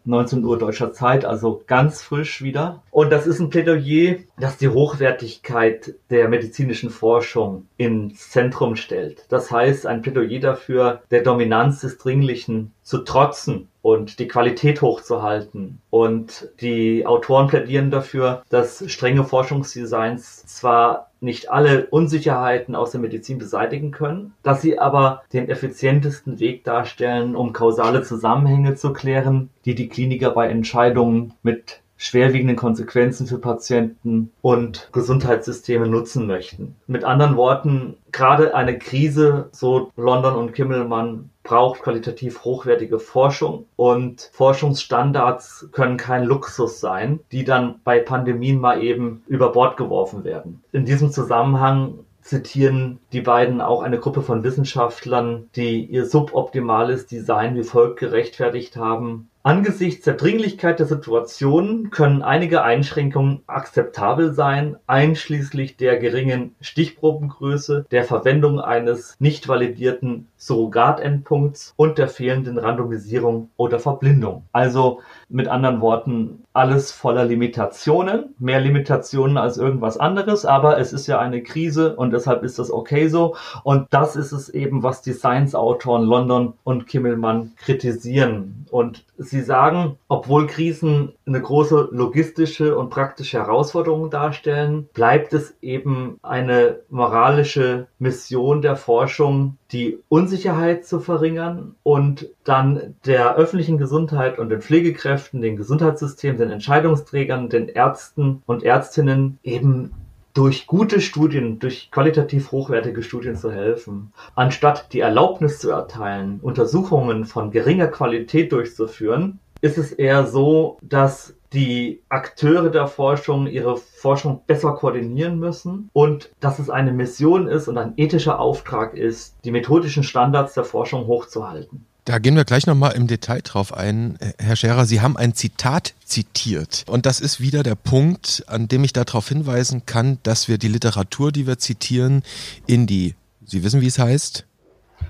19 0.06 0.44
Uhr 0.44 0.58
deutscher 0.58 0.92
Zeit, 0.92 1.24
also 1.24 1.62
ganz 1.66 2.02
frisch 2.02 2.42
wieder. 2.42 2.82
Und 2.90 3.10
das 3.10 3.26
ist 3.26 3.40
ein 3.40 3.48
Plädoyer, 3.48 4.16
das 4.38 4.58
die 4.58 4.68
Hochwertigkeit 4.68 5.94
der 6.10 6.28
medizinischen 6.28 6.90
Forschung 6.90 7.66
ins 7.76 8.30
Zentrum 8.30 8.76
stellt. 8.76 9.24
Das 9.30 9.50
heißt, 9.50 9.86
ein 9.86 10.02
Plädoyer 10.02 10.40
dafür, 10.40 11.02
der 11.10 11.22
Dominanz 11.22 11.80
des 11.80 11.96
Dringlichen 11.96 12.72
zu 12.82 12.98
trotzen 12.98 13.68
und 13.84 14.18
die 14.18 14.28
Qualität 14.28 14.80
hochzuhalten. 14.80 15.78
Und 15.90 16.48
die 16.62 17.04
Autoren 17.04 17.48
plädieren 17.48 17.90
dafür, 17.90 18.42
dass 18.48 18.90
strenge 18.90 19.24
Forschungsdesigns 19.24 20.46
zwar 20.46 21.10
nicht 21.20 21.50
alle 21.50 21.86
Unsicherheiten 21.90 22.76
aus 22.76 22.92
der 22.92 23.02
Medizin 23.02 23.36
beseitigen 23.36 23.90
können, 23.90 24.32
dass 24.42 24.62
sie 24.62 24.78
aber 24.78 25.22
den 25.34 25.50
effizientesten 25.50 26.40
Weg 26.40 26.64
darstellen, 26.64 27.36
um 27.36 27.52
kausale 27.52 28.02
Zusammenhänge 28.02 28.74
zu 28.74 28.94
klären, 28.94 29.50
die 29.66 29.74
die 29.74 29.90
Kliniker 29.90 30.30
bei 30.30 30.48
Entscheidungen 30.48 31.34
mit 31.42 31.82
schwerwiegenden 31.98 32.56
Konsequenzen 32.56 33.26
für 33.26 33.38
Patienten 33.38 34.32
und 34.40 34.88
Gesundheitssysteme 34.92 35.88
nutzen 35.88 36.26
möchten. 36.26 36.76
Mit 36.86 37.04
anderen 37.04 37.36
Worten, 37.36 37.98
gerade 38.12 38.54
eine 38.54 38.78
Krise, 38.78 39.50
so 39.52 39.90
London 39.96 40.36
und 40.36 40.54
Kimmelmann, 40.54 41.30
braucht 41.44 41.82
qualitativ 41.82 42.44
hochwertige 42.44 42.98
Forschung 42.98 43.66
und 43.76 44.30
Forschungsstandards 44.32 45.68
können 45.70 45.98
kein 45.98 46.24
Luxus 46.24 46.80
sein, 46.80 47.20
die 47.30 47.44
dann 47.44 47.80
bei 47.84 48.00
Pandemien 48.00 48.58
mal 48.58 48.82
eben 48.82 49.22
über 49.28 49.52
Bord 49.52 49.76
geworfen 49.76 50.24
werden. 50.24 50.64
In 50.72 50.86
diesem 50.86 51.12
Zusammenhang 51.12 51.98
zitieren 52.22 52.98
die 53.12 53.20
beiden 53.20 53.60
auch 53.60 53.82
eine 53.82 54.00
Gruppe 54.00 54.22
von 54.22 54.42
Wissenschaftlern, 54.42 55.50
die 55.54 55.84
ihr 55.84 56.06
suboptimales 56.06 57.06
Design 57.06 57.54
wie 57.54 57.62
folgt 57.62 58.00
gerechtfertigt 58.00 58.76
haben. 58.76 59.28
Angesichts 59.46 60.06
der 60.06 60.14
Dringlichkeit 60.14 60.78
der 60.78 60.86
Situation 60.86 61.90
können 61.90 62.22
einige 62.22 62.62
Einschränkungen 62.62 63.42
akzeptabel 63.46 64.32
sein, 64.32 64.78
einschließlich 64.86 65.76
der 65.76 65.98
geringen 65.98 66.54
Stichprobengröße, 66.62 67.84
der 67.90 68.04
Verwendung 68.04 68.58
eines 68.58 69.16
nicht 69.18 69.46
validierten 69.46 70.28
Surrogatendpunkts 70.38 71.74
und 71.76 71.98
der 71.98 72.08
fehlenden 72.08 72.56
Randomisierung 72.56 73.50
oder 73.58 73.78
Verblindung. 73.80 74.44
Also 74.52 75.00
mit 75.28 75.48
anderen 75.48 75.82
Worten, 75.82 76.44
alles 76.54 76.92
voller 76.92 77.26
Limitationen, 77.26 78.34
mehr 78.38 78.60
Limitationen 78.60 79.36
als 79.36 79.58
irgendwas 79.58 79.98
anderes, 79.98 80.46
aber 80.46 80.78
es 80.78 80.94
ist 80.94 81.06
ja 81.06 81.18
eine 81.18 81.42
Krise 81.42 81.96
und 81.96 82.12
deshalb 82.12 82.44
ist 82.44 82.58
das 82.58 82.70
okay 82.70 83.08
so. 83.08 83.36
Und 83.62 83.88
das 83.90 84.16
ist 84.16 84.32
es 84.32 84.48
eben, 84.48 84.82
was 84.82 85.02
die 85.02 85.12
Science-Autoren 85.12 86.04
London 86.04 86.54
und 86.62 86.86
Kimmelmann 86.86 87.52
kritisieren. 87.56 88.66
Und 88.70 89.04
sie 89.16 89.33
sagen, 89.42 89.98
obwohl 90.08 90.46
Krisen 90.46 91.12
eine 91.26 91.40
große 91.40 91.88
logistische 91.90 92.76
und 92.76 92.90
praktische 92.90 93.38
Herausforderung 93.38 94.10
darstellen, 94.10 94.88
bleibt 94.92 95.32
es 95.32 95.56
eben 95.60 96.18
eine 96.22 96.80
moralische 96.90 97.86
Mission 97.98 98.62
der 98.62 98.76
Forschung, 98.76 99.56
die 99.72 99.98
Unsicherheit 100.08 100.86
zu 100.86 101.00
verringern 101.00 101.74
und 101.82 102.30
dann 102.44 102.94
der 103.06 103.36
öffentlichen 103.36 103.78
Gesundheit 103.78 104.38
und 104.38 104.50
den 104.50 104.60
Pflegekräften, 104.60 105.40
den 105.40 105.56
Gesundheitssystemen, 105.56 106.38
den 106.38 106.50
Entscheidungsträgern, 106.50 107.48
den 107.48 107.68
Ärzten 107.68 108.42
und 108.46 108.62
Ärztinnen 108.62 109.38
eben 109.42 109.92
durch 110.34 110.66
gute 110.66 111.00
Studien, 111.00 111.60
durch 111.60 111.90
qualitativ 111.90 112.50
hochwertige 112.50 113.02
Studien 113.02 113.36
zu 113.36 113.52
helfen, 113.52 114.12
anstatt 114.34 114.92
die 114.92 115.00
Erlaubnis 115.00 115.60
zu 115.60 115.70
erteilen, 115.70 116.40
Untersuchungen 116.42 117.24
von 117.24 117.52
geringer 117.52 117.86
Qualität 117.86 118.50
durchzuführen, 118.52 119.38
ist 119.60 119.78
es 119.78 119.92
eher 119.92 120.26
so, 120.26 120.76
dass 120.82 121.34
die 121.54 122.02
Akteure 122.08 122.68
der 122.68 122.88
Forschung 122.88 123.46
ihre 123.46 123.76
Forschung 123.76 124.42
besser 124.46 124.72
koordinieren 124.72 125.38
müssen 125.38 125.88
und 125.92 126.30
dass 126.40 126.58
es 126.58 126.68
eine 126.68 126.92
Mission 126.92 127.46
ist 127.46 127.68
und 127.68 127.78
ein 127.78 127.94
ethischer 127.96 128.40
Auftrag 128.40 128.94
ist, 128.94 129.36
die 129.44 129.52
methodischen 129.52 130.02
Standards 130.02 130.54
der 130.54 130.64
Forschung 130.64 131.06
hochzuhalten. 131.06 131.86
Da 132.04 132.18
gehen 132.18 132.36
wir 132.36 132.44
gleich 132.44 132.66
nochmal 132.66 132.92
im 132.92 133.06
Detail 133.06 133.40
drauf 133.40 133.72
ein. 133.72 134.18
Herr 134.38 134.56
Scherer, 134.56 134.84
Sie 134.84 135.00
haben 135.00 135.16
ein 135.16 135.34
Zitat 135.34 135.94
zitiert. 136.04 136.84
Und 136.86 137.06
das 137.06 137.20
ist 137.20 137.40
wieder 137.40 137.62
der 137.62 137.76
Punkt, 137.76 138.44
an 138.46 138.68
dem 138.68 138.84
ich 138.84 138.92
darauf 138.92 139.28
hinweisen 139.28 139.86
kann, 139.86 140.18
dass 140.22 140.46
wir 140.46 140.58
die 140.58 140.68
Literatur, 140.68 141.32
die 141.32 141.46
wir 141.46 141.58
zitieren, 141.58 142.22
in 142.66 142.86
die, 142.86 143.14
Sie 143.46 143.62
wissen, 143.62 143.80
wie 143.80 143.86
es 143.86 143.98
heißt? 143.98 144.44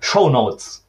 Show 0.01 0.29
Notes 0.31 0.84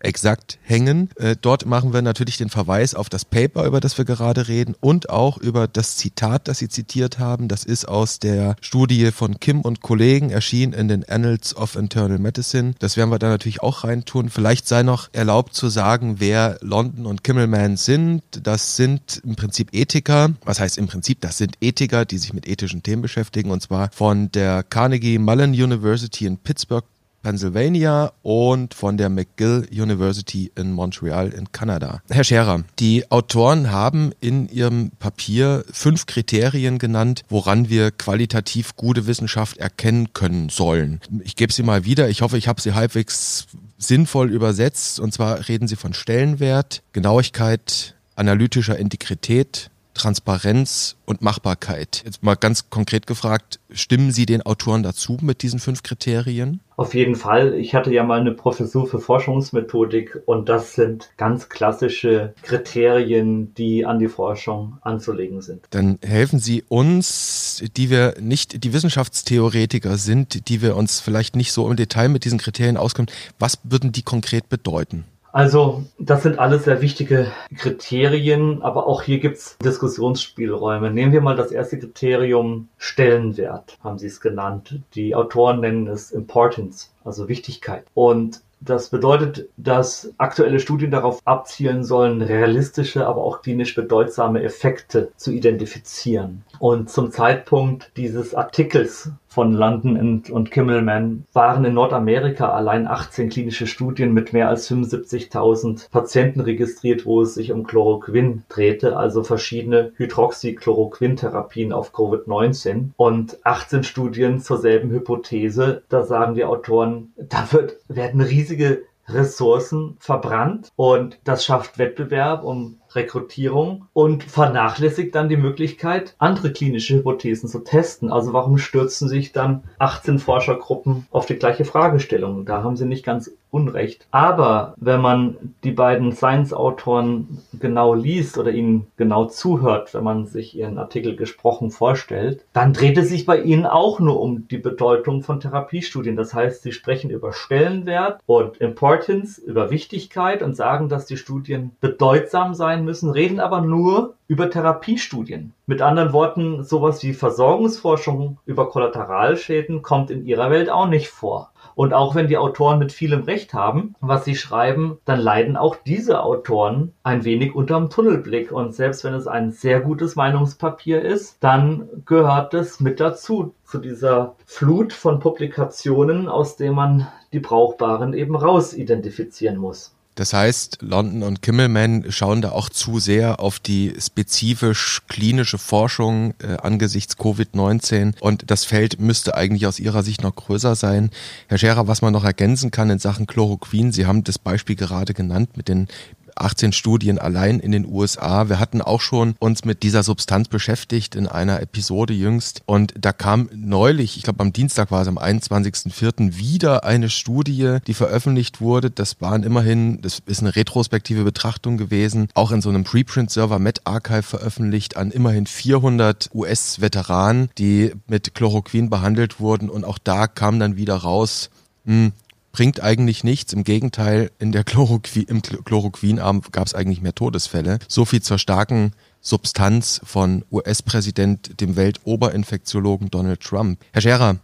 exakt 0.00 0.58
hängen. 0.62 1.10
Äh, 1.16 1.36
dort 1.40 1.66
machen 1.66 1.92
wir 1.92 2.02
natürlich 2.02 2.38
den 2.38 2.50
Verweis 2.50 2.94
auf 2.94 3.08
das 3.08 3.24
Paper, 3.24 3.64
über 3.64 3.80
das 3.80 3.98
wir 3.98 4.04
gerade 4.04 4.48
reden 4.48 4.74
und 4.80 5.10
auch 5.10 5.38
über 5.38 5.68
das 5.68 5.96
Zitat, 5.96 6.48
das 6.48 6.58
Sie 6.58 6.68
zitiert 6.68 7.18
haben. 7.18 7.48
Das 7.48 7.64
ist 7.64 7.86
aus 7.86 8.18
der 8.18 8.56
Studie 8.60 9.10
von 9.12 9.38
Kim 9.38 9.60
und 9.60 9.80
Kollegen, 9.80 10.30
erschienen 10.30 10.72
in 10.72 10.88
den 10.88 11.08
Annals 11.08 11.56
of 11.56 11.76
Internal 11.76 12.18
Medicine. 12.18 12.74
Das 12.78 12.96
werden 12.96 13.10
wir 13.10 13.18
da 13.18 13.28
natürlich 13.28 13.62
auch 13.62 13.84
reintun. 13.84 14.30
Vielleicht 14.30 14.66
sei 14.66 14.82
noch 14.82 15.08
erlaubt 15.12 15.54
zu 15.54 15.68
sagen, 15.68 16.16
wer 16.18 16.58
London 16.62 17.06
und 17.06 17.22
Kimmelman 17.22 17.76
sind. 17.76 18.22
Das 18.42 18.76
sind 18.76 19.20
im 19.24 19.36
Prinzip 19.36 19.74
Ethiker. 19.74 20.30
Was 20.44 20.60
heißt 20.60 20.78
im 20.78 20.86
Prinzip? 20.86 21.20
Das 21.20 21.38
sind 21.38 21.56
Ethiker, 21.60 22.04
die 22.04 22.18
sich 22.18 22.32
mit 22.32 22.48
ethischen 22.48 22.82
Themen 22.82 23.02
beschäftigen 23.02 23.50
und 23.50 23.62
zwar 23.62 23.90
von 23.92 24.32
der 24.32 24.62
Carnegie 24.62 25.18
Mellon 25.18 25.50
University 25.50 26.26
in 26.26 26.38
Pittsburgh 26.38 26.84
Pennsylvania 27.22 28.12
und 28.22 28.74
von 28.74 28.96
der 28.96 29.08
McGill 29.08 29.68
University 29.70 30.50
in 30.56 30.72
Montreal 30.72 31.28
in 31.30 31.52
Kanada. 31.52 32.02
Herr 32.10 32.24
Scherer, 32.24 32.64
die 32.78 33.10
Autoren 33.10 33.70
haben 33.70 34.12
in 34.20 34.48
ihrem 34.48 34.90
Papier 34.98 35.64
fünf 35.72 36.06
Kriterien 36.06 36.78
genannt, 36.78 37.22
woran 37.28 37.68
wir 37.68 37.90
qualitativ 37.90 38.76
gute 38.76 39.06
Wissenschaft 39.06 39.58
erkennen 39.58 40.12
können 40.12 40.48
sollen. 40.48 41.00
Ich 41.22 41.36
gebe 41.36 41.52
sie 41.52 41.62
mal 41.62 41.84
wieder. 41.84 42.08
Ich 42.08 42.22
hoffe, 42.22 42.38
ich 42.38 42.48
habe 42.48 42.60
sie 42.60 42.74
halbwegs 42.74 43.46
sinnvoll 43.78 44.30
übersetzt. 44.30 45.00
Und 45.00 45.12
zwar 45.12 45.48
reden 45.48 45.68
sie 45.68 45.76
von 45.76 45.94
Stellenwert, 45.94 46.82
Genauigkeit, 46.92 47.94
analytischer 48.14 48.78
Integrität, 48.78 49.70
Transparenz 49.94 50.96
und 51.04 51.20
Machbarkeit. 51.20 52.02
Jetzt 52.04 52.22
mal 52.22 52.36
ganz 52.36 52.70
konkret 52.70 53.06
gefragt, 53.06 53.58
stimmen 53.72 54.12
Sie 54.12 54.24
den 54.24 54.42
Autoren 54.42 54.82
dazu 54.82 55.18
mit 55.20 55.42
diesen 55.42 55.58
fünf 55.58 55.82
Kriterien? 55.82 56.60
Auf 56.80 56.94
jeden 56.94 57.14
Fall. 57.14 57.52
Ich 57.56 57.74
hatte 57.74 57.92
ja 57.92 58.04
mal 58.04 58.20
eine 58.20 58.32
Professur 58.32 58.86
für 58.86 59.00
Forschungsmethodik 59.00 60.22
und 60.24 60.48
das 60.48 60.72
sind 60.72 61.10
ganz 61.18 61.50
klassische 61.50 62.32
Kriterien, 62.40 63.52
die 63.52 63.84
an 63.84 63.98
die 63.98 64.08
Forschung 64.08 64.78
anzulegen 64.80 65.42
sind. 65.42 65.66
Dann 65.68 65.98
helfen 66.00 66.38
Sie 66.38 66.64
uns, 66.66 67.62
die 67.76 67.90
wir 67.90 68.14
nicht 68.18 68.64
die 68.64 68.72
Wissenschaftstheoretiker 68.72 69.98
sind, 69.98 70.48
die 70.48 70.62
wir 70.62 70.74
uns 70.74 71.00
vielleicht 71.00 71.36
nicht 71.36 71.52
so 71.52 71.68
im 71.68 71.76
Detail 71.76 72.08
mit 72.08 72.24
diesen 72.24 72.38
Kriterien 72.38 72.78
auskennen. 72.78 73.10
Was 73.38 73.58
würden 73.62 73.92
die 73.92 74.02
konkret 74.02 74.48
bedeuten? 74.48 75.04
Also, 75.32 75.84
das 75.98 76.24
sind 76.24 76.38
alles 76.38 76.64
sehr 76.64 76.82
wichtige 76.82 77.30
Kriterien, 77.56 78.62
aber 78.62 78.86
auch 78.86 79.02
hier 79.02 79.20
gibt's 79.20 79.56
Diskussionsspielräume. 79.64 80.90
Nehmen 80.90 81.12
wir 81.12 81.20
mal 81.20 81.36
das 81.36 81.52
erste 81.52 81.78
Kriterium 81.78 82.68
Stellenwert, 82.78 83.78
haben 83.82 83.98
Sie 83.98 84.08
es 84.08 84.20
genannt. 84.20 84.80
Die 84.94 85.14
Autoren 85.14 85.60
nennen 85.60 85.86
es 85.86 86.10
Importance, 86.10 86.90
also 87.04 87.28
Wichtigkeit. 87.28 87.84
Und 87.94 88.42
das 88.62 88.90
bedeutet, 88.90 89.48
dass 89.56 90.12
aktuelle 90.18 90.60
Studien 90.60 90.90
darauf 90.90 91.20
abzielen 91.24 91.82
sollen, 91.82 92.20
realistische, 92.20 93.06
aber 93.06 93.22
auch 93.22 93.40
klinisch 93.40 93.74
bedeutsame 93.74 94.42
Effekte 94.42 95.12
zu 95.16 95.32
identifizieren. 95.32 96.44
Und 96.58 96.90
zum 96.90 97.10
Zeitpunkt 97.10 97.90
dieses 97.96 98.34
Artikels 98.34 99.12
von 99.30 99.52
London 99.52 99.96
und, 99.96 100.28
und 100.28 100.50
Kimmelman 100.50 101.24
waren 101.32 101.64
in 101.64 101.74
Nordamerika 101.74 102.50
allein 102.50 102.88
18 102.88 103.30
klinische 103.30 103.68
Studien 103.68 104.12
mit 104.12 104.32
mehr 104.32 104.48
als 104.48 104.68
75.000 104.68 105.88
Patienten 105.90 106.40
registriert, 106.40 107.06
wo 107.06 107.22
es 107.22 107.34
sich 107.34 107.52
um 107.52 107.64
Chloroquin 107.64 108.42
drehte, 108.48 108.96
also 108.96 109.22
verschiedene 109.22 109.92
Hydroxychloroquin-Therapien 109.96 111.72
auf 111.72 111.94
Covid-19 111.94 112.90
und 112.96 113.38
18 113.44 113.84
Studien 113.84 114.40
zur 114.40 114.58
selben 114.58 114.90
Hypothese. 114.90 115.82
Da 115.88 116.02
sagen 116.02 116.34
die 116.34 116.44
Autoren, 116.44 117.12
da 117.16 117.52
wird, 117.52 117.76
werden 117.86 118.20
riesige 118.20 118.82
Ressourcen 119.08 119.96
verbrannt 119.98 120.70
und 120.76 121.18
das 121.24 121.44
schafft 121.44 121.78
Wettbewerb 121.78 122.44
um 122.44 122.80
Rekrutierung 122.94 123.86
und 123.92 124.24
vernachlässigt 124.24 125.14
dann 125.14 125.28
die 125.28 125.36
Möglichkeit, 125.36 126.14
andere 126.18 126.52
klinische 126.52 126.96
Hypothesen 126.96 127.48
zu 127.48 127.60
testen. 127.60 128.10
Also 128.12 128.32
warum 128.32 128.58
stürzen 128.58 129.08
sich 129.08 129.32
dann 129.32 129.64
18 129.78 130.18
Forschergruppen 130.18 131.06
auf 131.10 131.26
die 131.26 131.36
gleiche 131.36 131.64
Fragestellung? 131.64 132.44
Da 132.44 132.62
haben 132.62 132.76
sie 132.76 132.86
nicht 132.86 133.04
ganz 133.04 133.30
Unrecht. 133.50 134.06
Aber 134.10 134.74
wenn 134.76 135.00
man 135.00 135.54
die 135.64 135.72
beiden 135.72 136.12
Science-Autoren 136.12 137.42
genau 137.58 137.94
liest 137.94 138.38
oder 138.38 138.52
ihnen 138.52 138.86
genau 138.96 139.24
zuhört, 139.24 139.92
wenn 139.92 140.04
man 140.04 140.26
sich 140.26 140.56
ihren 140.56 140.78
Artikel 140.78 141.16
gesprochen 141.16 141.70
vorstellt, 141.70 142.44
dann 142.52 142.72
dreht 142.72 142.96
es 142.96 143.08
sich 143.08 143.26
bei 143.26 143.40
ihnen 143.40 143.66
auch 143.66 143.98
nur 143.98 144.20
um 144.20 144.46
die 144.46 144.58
Bedeutung 144.58 145.22
von 145.22 145.40
Therapiestudien. 145.40 146.16
Das 146.16 146.32
heißt, 146.32 146.62
sie 146.62 146.72
sprechen 146.72 147.10
über 147.10 147.32
Stellenwert 147.32 148.20
und 148.26 148.58
Importance, 148.58 149.38
über 149.38 149.70
Wichtigkeit 149.70 150.42
und 150.42 150.54
sagen, 150.54 150.88
dass 150.88 151.06
die 151.06 151.16
Studien 151.16 151.72
bedeutsam 151.80 152.54
sein 152.54 152.79
müssen, 152.84 153.10
reden 153.10 153.40
aber 153.40 153.60
nur 153.60 154.14
über 154.26 154.50
Therapiestudien. 154.50 155.52
Mit 155.66 155.82
anderen 155.82 156.12
Worten, 156.12 156.62
sowas 156.64 157.02
wie 157.02 157.14
Versorgungsforschung 157.14 158.38
über 158.46 158.68
Kollateralschäden 158.68 159.82
kommt 159.82 160.10
in 160.10 160.24
ihrer 160.24 160.50
Welt 160.50 160.70
auch 160.70 160.86
nicht 160.86 161.08
vor. 161.08 161.50
Und 161.74 161.94
auch 161.94 162.14
wenn 162.14 162.28
die 162.28 162.36
Autoren 162.36 162.78
mit 162.78 162.92
vielem 162.92 163.22
Recht 163.22 163.54
haben, 163.54 163.94
was 164.00 164.24
sie 164.24 164.36
schreiben, 164.36 164.98
dann 165.04 165.20
leiden 165.20 165.56
auch 165.56 165.76
diese 165.76 166.22
Autoren 166.22 166.92
ein 167.02 167.24
wenig 167.24 167.54
unterm 167.54 167.90
Tunnelblick. 167.90 168.52
Und 168.52 168.74
selbst 168.74 169.04
wenn 169.04 169.14
es 169.14 169.26
ein 169.26 169.52
sehr 169.52 169.80
gutes 169.80 170.16
Meinungspapier 170.16 171.02
ist, 171.02 171.36
dann 171.40 171.88
gehört 172.06 172.54
es 172.54 172.80
mit 172.80 173.00
dazu, 173.00 173.54
zu 173.64 173.78
dieser 173.78 174.34
Flut 174.46 174.92
von 174.92 175.20
Publikationen, 175.20 176.28
aus 176.28 176.56
der 176.56 176.72
man 176.72 177.06
die 177.32 177.40
brauchbaren 177.40 178.14
eben 178.14 178.34
raus 178.34 178.74
identifizieren 178.74 179.56
muss. 179.56 179.94
Das 180.16 180.32
heißt, 180.32 180.78
London 180.82 181.22
und 181.22 181.40
Kimmelman 181.40 182.06
schauen 182.10 182.42
da 182.42 182.50
auch 182.50 182.68
zu 182.68 182.98
sehr 182.98 183.40
auf 183.40 183.58
die 183.58 183.94
spezifisch 183.98 185.02
klinische 185.08 185.56
Forschung 185.56 186.34
äh, 186.42 186.56
angesichts 186.60 187.16
Covid-19 187.16 188.14
und 188.20 188.50
das 188.50 188.64
Feld 188.64 189.00
müsste 189.00 189.34
eigentlich 189.34 189.66
aus 189.66 189.78
Ihrer 189.78 190.02
Sicht 190.02 190.22
noch 190.22 190.34
größer 190.34 190.74
sein. 190.74 191.10
Herr 191.46 191.58
Scherer, 191.58 191.86
was 191.86 192.02
man 192.02 192.12
noch 192.12 192.24
ergänzen 192.24 192.70
kann 192.70 192.90
in 192.90 192.98
Sachen 192.98 193.26
Chloroquin, 193.26 193.92
Sie 193.92 194.06
haben 194.06 194.24
das 194.24 194.38
Beispiel 194.38 194.76
gerade 194.76 195.14
genannt 195.14 195.56
mit 195.56 195.68
den 195.68 195.88
18 196.36 196.72
Studien 196.72 197.18
allein 197.18 197.60
in 197.60 197.72
den 197.72 197.86
USA. 197.86 198.48
Wir 198.48 198.58
hatten 198.58 198.82
auch 198.82 199.00
schon 199.00 199.34
uns 199.38 199.64
mit 199.64 199.82
dieser 199.82 200.02
Substanz 200.02 200.48
beschäftigt 200.48 201.14
in 201.14 201.26
einer 201.26 201.60
Episode 201.60 202.14
jüngst 202.14 202.62
und 202.66 202.94
da 202.98 203.12
kam 203.12 203.48
neulich, 203.54 204.16
ich 204.16 204.22
glaube 204.22 204.40
am 204.40 204.52
Dienstag 204.52 204.90
war 204.90 205.02
es 205.02 205.08
am 205.08 205.18
21.04. 205.18 206.36
wieder 206.36 206.84
eine 206.84 207.10
Studie, 207.10 207.78
die 207.86 207.94
veröffentlicht 207.94 208.60
wurde. 208.60 208.90
Das 208.90 209.20
waren 209.20 209.42
immerhin, 209.42 210.00
das 210.02 210.22
ist 210.26 210.40
eine 210.40 210.56
retrospektive 210.56 211.24
Betrachtung 211.24 211.76
gewesen, 211.76 212.28
auch 212.34 212.52
in 212.52 212.60
so 212.60 212.68
einem 212.68 212.84
Preprint-Server 212.84 213.58
MedArchive 213.58 214.22
veröffentlicht 214.22 214.96
an 214.96 215.10
immerhin 215.10 215.46
400 215.46 216.30
US-Veteranen, 216.34 217.50
die 217.58 217.92
mit 218.06 218.34
Chloroquin 218.34 218.90
behandelt 218.90 219.40
wurden 219.40 219.68
und 219.68 219.84
auch 219.84 219.98
da 219.98 220.26
kam 220.26 220.58
dann 220.58 220.76
wieder 220.76 220.96
raus, 220.96 221.50
hm, 221.84 222.12
bringt 222.52 222.82
eigentlich 222.82 223.24
nichts. 223.24 223.52
Im 223.52 223.64
Gegenteil, 223.64 224.30
in 224.38 224.52
der 224.52 224.64
Chloroquin, 224.64 225.24
im 225.24 225.42
Chloroquinarm 225.42 226.42
gab 226.52 226.66
es 226.66 226.74
eigentlich 226.74 227.00
mehr 227.00 227.14
Todesfälle. 227.14 227.78
So 227.88 228.04
viel 228.04 228.22
zur 228.22 228.38
starken 228.38 228.92
Substanz 229.20 230.00
von 230.04 230.44
US-Präsident, 230.50 231.60
dem 231.60 231.76
Weltoberinfektiologen 231.76 233.10
Donald 233.10 233.40
Trump. 233.40 233.80
Herr 233.92 234.02
Scherer, 234.02 234.38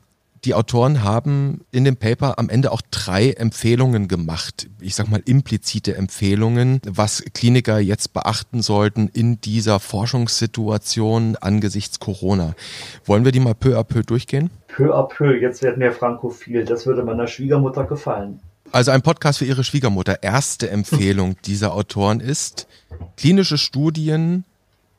die 0.46 0.54
Autoren 0.54 1.02
haben 1.02 1.62
in 1.72 1.84
dem 1.84 1.96
Paper 1.96 2.38
am 2.38 2.48
Ende 2.48 2.70
auch 2.70 2.80
drei 2.92 3.32
Empfehlungen 3.32 4.06
gemacht. 4.06 4.68
Ich 4.80 4.94
sag 4.94 5.08
mal 5.08 5.20
implizite 5.24 5.96
Empfehlungen, 5.96 6.80
was 6.86 7.24
Kliniker 7.34 7.80
jetzt 7.80 8.12
beachten 8.12 8.62
sollten 8.62 9.08
in 9.12 9.40
dieser 9.40 9.80
Forschungssituation 9.80 11.36
angesichts 11.40 11.98
Corona. 11.98 12.54
Wollen 13.04 13.24
wir 13.24 13.32
die 13.32 13.40
mal 13.40 13.54
peu 13.54 13.76
à 13.76 13.82
peu 13.82 14.02
durchgehen? 14.02 14.50
Peu 14.68 14.94
à 14.94 15.08
peu, 15.08 15.34
jetzt 15.34 15.62
werden 15.62 15.80
wir 15.80 15.90
frankophil. 15.90 16.64
Das 16.64 16.86
würde 16.86 17.02
meiner 17.02 17.26
Schwiegermutter 17.26 17.84
gefallen. 17.84 18.38
Also 18.70 18.92
ein 18.92 19.02
Podcast 19.02 19.40
für 19.40 19.46
Ihre 19.46 19.64
Schwiegermutter. 19.64 20.22
Erste 20.22 20.70
Empfehlung 20.70 21.36
dieser 21.44 21.74
Autoren 21.74 22.20
ist, 22.20 22.68
klinische 23.16 23.58
Studien 23.58 24.44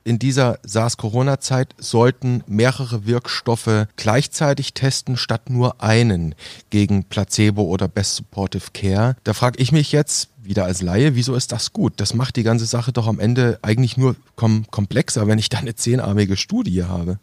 in 0.07 0.19
dieser 0.19 0.59
SARS-Corona-Zeit 0.63 1.75
sollten 1.77 2.41
mehrere 2.47 3.05
Wirkstoffe 3.05 3.87
gleichzeitig 3.97 4.73
testen, 4.73 5.17
statt 5.17 5.49
nur 5.49 5.83
einen 5.83 6.33
gegen 6.69 7.03
Placebo 7.03 7.63
oder 7.63 7.89
Best 7.89 8.15
Supportive 8.15 8.67
Care. 8.73 9.17
Da 9.25 9.33
frage 9.33 9.59
ich 9.59 9.73
mich 9.73 9.91
jetzt, 9.91 10.29
wieder 10.41 10.63
als 10.63 10.81
Laie, 10.81 11.15
wieso 11.15 11.35
ist 11.35 11.51
das 11.51 11.73
gut? 11.73 11.95
Das 11.97 12.13
macht 12.13 12.37
die 12.37 12.43
ganze 12.43 12.65
Sache 12.65 12.93
doch 12.93 13.05
am 13.05 13.19
Ende 13.19 13.59
eigentlich 13.63 13.97
nur 13.97 14.15
kom 14.37 14.65
komplexer, 14.71 15.27
wenn 15.27 15.39
ich 15.39 15.49
da 15.49 15.57
eine 15.57 15.75
zehnarmige 15.75 16.37
Studie 16.37 16.85
habe. 16.85 17.19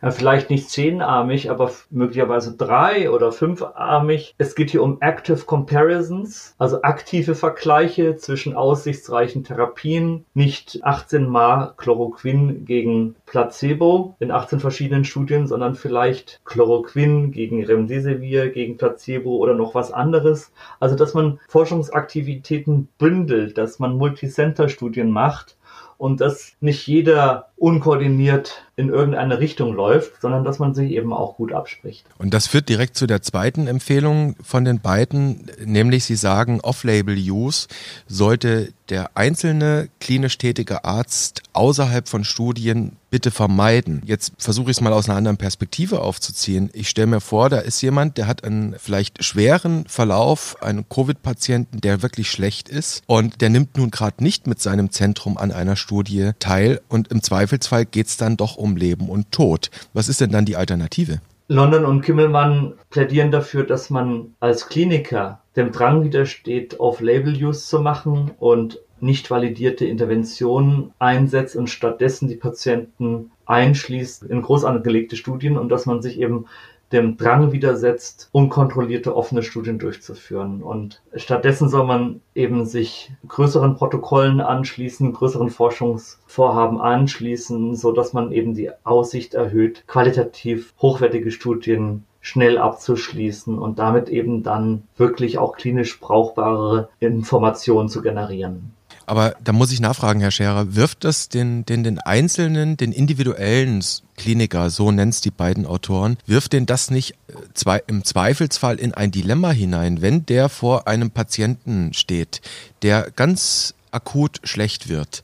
Ja, 0.00 0.10
vielleicht 0.10 0.50
nicht 0.50 0.70
zehnarmig, 0.70 1.50
aber 1.50 1.70
möglicherweise 1.90 2.56
drei 2.56 3.10
oder 3.10 3.32
fünfarmig. 3.32 4.34
Es 4.38 4.54
geht 4.54 4.70
hier 4.70 4.82
um 4.82 4.98
Active 5.00 5.44
Comparisons, 5.44 6.54
also 6.58 6.82
aktive 6.82 7.34
Vergleiche 7.34 8.16
zwischen 8.16 8.54
aussichtsreichen 8.54 9.44
Therapien, 9.44 10.24
nicht 10.34 10.80
18 10.82 11.28
Mal 11.28 11.74
Chloroquin 11.76 12.64
gegen 12.64 13.16
Placebo 13.26 14.16
in 14.18 14.30
18 14.30 14.60
verschiedenen 14.60 15.04
Studien, 15.04 15.46
sondern 15.46 15.74
vielleicht 15.74 16.40
Chloroquin 16.44 17.32
gegen 17.32 17.64
Remdesivir, 17.64 18.50
gegen 18.50 18.76
Placebo 18.76 19.36
oder 19.36 19.54
noch 19.54 19.74
was 19.74 19.92
anderes. 19.92 20.52
Also, 20.80 20.96
dass 20.96 21.14
man 21.14 21.40
Forschungsaktivitäten 21.48 22.88
bündelt, 22.98 23.58
dass 23.58 23.78
man 23.78 23.96
Multicenter-Studien 23.96 25.10
macht 25.10 25.56
und 26.02 26.20
dass 26.20 26.56
nicht 26.60 26.86
jeder 26.88 27.51
unkoordiniert 27.62 28.64
in 28.74 28.88
irgendeine 28.88 29.38
Richtung 29.38 29.72
läuft, 29.72 30.20
sondern 30.20 30.44
dass 30.44 30.58
man 30.58 30.74
sich 30.74 30.90
eben 30.90 31.12
auch 31.12 31.36
gut 31.36 31.52
abspricht. 31.52 32.04
Und 32.18 32.34
das 32.34 32.48
führt 32.48 32.68
direkt 32.68 32.96
zu 32.96 33.06
der 33.06 33.22
zweiten 33.22 33.68
Empfehlung 33.68 34.34
von 34.42 34.64
den 34.64 34.80
beiden, 34.80 35.48
nämlich 35.64 36.04
sie 36.04 36.16
sagen, 36.16 36.60
Off-Label-Use 36.60 37.68
sollte 38.08 38.72
der 38.88 39.10
einzelne 39.14 39.88
klinisch 40.00 40.38
tätige 40.38 40.84
Arzt 40.84 41.42
außerhalb 41.52 42.08
von 42.08 42.24
Studien 42.24 42.96
bitte 43.10 43.30
vermeiden. 43.30 44.02
Jetzt 44.06 44.32
versuche 44.38 44.70
ich 44.70 44.78
es 44.78 44.80
mal 44.80 44.92
aus 44.92 45.08
einer 45.08 45.18
anderen 45.18 45.36
Perspektive 45.36 46.00
aufzuziehen. 46.00 46.70
Ich 46.72 46.88
stelle 46.88 47.06
mir 47.06 47.20
vor, 47.20 47.50
da 47.50 47.58
ist 47.58 47.80
jemand, 47.82 48.16
der 48.16 48.26
hat 48.26 48.42
einen 48.42 48.74
vielleicht 48.78 49.22
schweren 49.22 49.84
Verlauf, 49.86 50.56
einen 50.62 50.88
Covid-Patienten, 50.88 51.80
der 51.82 52.02
wirklich 52.02 52.30
schlecht 52.30 52.70
ist 52.70 53.02
und 53.06 53.42
der 53.42 53.50
nimmt 53.50 53.76
nun 53.76 53.90
gerade 53.90 54.24
nicht 54.24 54.46
mit 54.46 54.60
seinem 54.60 54.90
Zentrum 54.90 55.36
an 55.36 55.52
einer 55.52 55.76
Studie 55.76 56.30
teil 56.38 56.80
und 56.88 57.08
im 57.08 57.22
Zweifelsfall 57.52 57.84
geht 57.84 58.06
es 58.06 58.16
dann 58.16 58.36
doch 58.36 58.56
um 58.56 58.76
Leben 58.76 59.08
und 59.08 59.30
Tod. 59.30 59.70
Was 59.92 60.08
ist 60.08 60.20
denn 60.20 60.30
dann 60.30 60.46
die 60.46 60.56
Alternative? 60.56 61.20
London 61.48 61.84
und 61.84 62.00
Kimmelmann 62.00 62.74
plädieren 62.88 63.30
dafür, 63.30 63.64
dass 63.64 63.90
man 63.90 64.34
als 64.40 64.68
Kliniker 64.68 65.40
dem 65.54 65.70
Drang 65.70 66.02
widersteht, 66.02 66.80
auf 66.80 67.00
Label-Use 67.00 67.66
zu 67.66 67.80
machen 67.80 68.30
und 68.38 68.80
nicht 69.00 69.30
validierte 69.30 69.84
Interventionen 69.84 70.92
einsetzt 70.98 71.56
und 71.56 71.68
stattdessen 71.68 72.28
die 72.28 72.36
Patienten 72.36 73.32
einschließt 73.44 74.22
in 74.22 74.40
groß 74.40 74.64
angelegte 74.64 75.16
Studien 75.16 75.58
und 75.58 75.68
dass 75.68 75.84
man 75.84 76.00
sich 76.00 76.18
eben 76.18 76.46
dem 76.92 77.16
Drang 77.16 77.52
widersetzt, 77.52 78.28
unkontrollierte 78.32 79.16
offene 79.16 79.42
Studien 79.42 79.78
durchzuführen. 79.78 80.62
Und 80.62 81.02
stattdessen 81.14 81.68
soll 81.68 81.86
man 81.86 82.20
eben 82.34 82.66
sich 82.66 83.12
größeren 83.26 83.76
Protokollen 83.76 84.40
anschließen, 84.40 85.12
größeren 85.12 85.50
Forschungsvorhaben 85.50 86.80
anschließen, 86.80 87.76
so 87.76 87.92
dass 87.92 88.12
man 88.12 88.32
eben 88.32 88.54
die 88.54 88.70
Aussicht 88.84 89.34
erhöht, 89.34 89.84
qualitativ 89.86 90.74
hochwertige 90.80 91.30
Studien 91.30 92.04
schnell 92.20 92.56
abzuschließen 92.56 93.58
und 93.58 93.78
damit 93.80 94.08
eben 94.08 94.42
dann 94.44 94.84
wirklich 94.96 95.38
auch 95.38 95.56
klinisch 95.56 95.98
brauchbare 96.00 96.88
Informationen 97.00 97.88
zu 97.88 98.00
generieren. 98.00 98.74
Aber 99.06 99.34
da 99.42 99.52
muss 99.52 99.72
ich 99.72 99.80
nachfragen, 99.80 100.20
Herr 100.20 100.30
Scherer, 100.30 100.74
wirft 100.74 101.04
das 101.04 101.28
den, 101.28 101.64
den, 101.66 101.84
den 101.84 101.98
einzelnen, 101.98 102.76
den 102.76 102.92
individuellen 102.92 103.84
Kliniker, 104.16 104.70
so 104.70 104.90
nennt's 104.92 105.20
die 105.20 105.30
beiden 105.30 105.66
Autoren, 105.66 106.16
wirft 106.26 106.52
den 106.52 106.66
das 106.66 106.90
nicht 106.90 107.12
äh, 107.28 107.34
zwei, 107.54 107.82
im 107.86 108.04
Zweifelsfall 108.04 108.76
in 108.78 108.94
ein 108.94 109.10
Dilemma 109.10 109.50
hinein, 109.50 110.02
wenn 110.02 110.26
der 110.26 110.48
vor 110.48 110.86
einem 110.86 111.10
Patienten 111.10 111.92
steht, 111.94 112.40
der 112.82 113.10
ganz 113.10 113.74
akut 113.90 114.40
schlecht 114.44 114.88
wird 114.88 115.22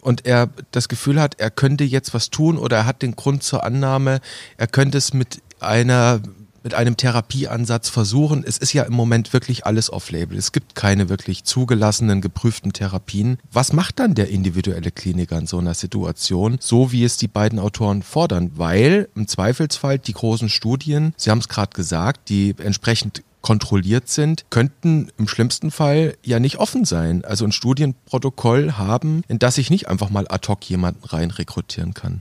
und 0.00 0.26
er 0.26 0.48
das 0.70 0.88
Gefühl 0.88 1.20
hat, 1.20 1.38
er 1.38 1.50
könnte 1.50 1.84
jetzt 1.84 2.14
was 2.14 2.30
tun 2.30 2.56
oder 2.56 2.78
er 2.78 2.86
hat 2.86 3.02
den 3.02 3.16
Grund 3.16 3.42
zur 3.42 3.64
Annahme, 3.64 4.20
er 4.56 4.66
könnte 4.66 4.98
es 4.98 5.12
mit 5.12 5.42
einer 5.60 6.20
mit 6.68 6.74
einem 6.74 6.98
Therapieansatz 6.98 7.88
versuchen. 7.88 8.44
Es 8.46 8.58
ist 8.58 8.74
ja 8.74 8.82
im 8.82 8.92
Moment 8.92 9.32
wirklich 9.32 9.64
alles 9.64 9.90
off-label. 9.90 10.36
Es 10.36 10.52
gibt 10.52 10.74
keine 10.74 11.08
wirklich 11.08 11.44
zugelassenen, 11.44 12.20
geprüften 12.20 12.74
Therapien. 12.74 13.38
Was 13.50 13.72
macht 13.72 13.98
dann 13.98 14.14
der 14.14 14.28
individuelle 14.28 14.90
Kliniker 14.90 15.38
in 15.38 15.46
so 15.46 15.56
einer 15.56 15.72
Situation, 15.72 16.58
so 16.60 16.92
wie 16.92 17.04
es 17.04 17.16
die 17.16 17.26
beiden 17.26 17.58
Autoren 17.58 18.02
fordern? 18.02 18.50
Weil 18.56 19.08
im 19.14 19.26
Zweifelsfall 19.26 19.98
die 19.98 20.12
großen 20.12 20.50
Studien, 20.50 21.14
Sie 21.16 21.30
haben 21.30 21.38
es 21.38 21.48
gerade 21.48 21.72
gesagt, 21.72 22.28
die 22.28 22.54
entsprechend 22.58 23.22
kontrolliert 23.40 24.10
sind, 24.10 24.44
könnten 24.50 25.10
im 25.16 25.26
schlimmsten 25.26 25.70
Fall 25.70 26.18
ja 26.22 26.38
nicht 26.38 26.58
offen 26.58 26.84
sein. 26.84 27.24
Also 27.24 27.46
ein 27.46 27.52
Studienprotokoll 27.52 28.72
haben, 28.72 29.22
in 29.26 29.38
das 29.38 29.56
ich 29.56 29.70
nicht 29.70 29.88
einfach 29.88 30.10
mal 30.10 30.26
ad 30.28 30.46
hoc 30.48 30.68
jemanden 30.68 31.02
rein 31.06 31.30
rekrutieren 31.30 31.94
kann. 31.94 32.20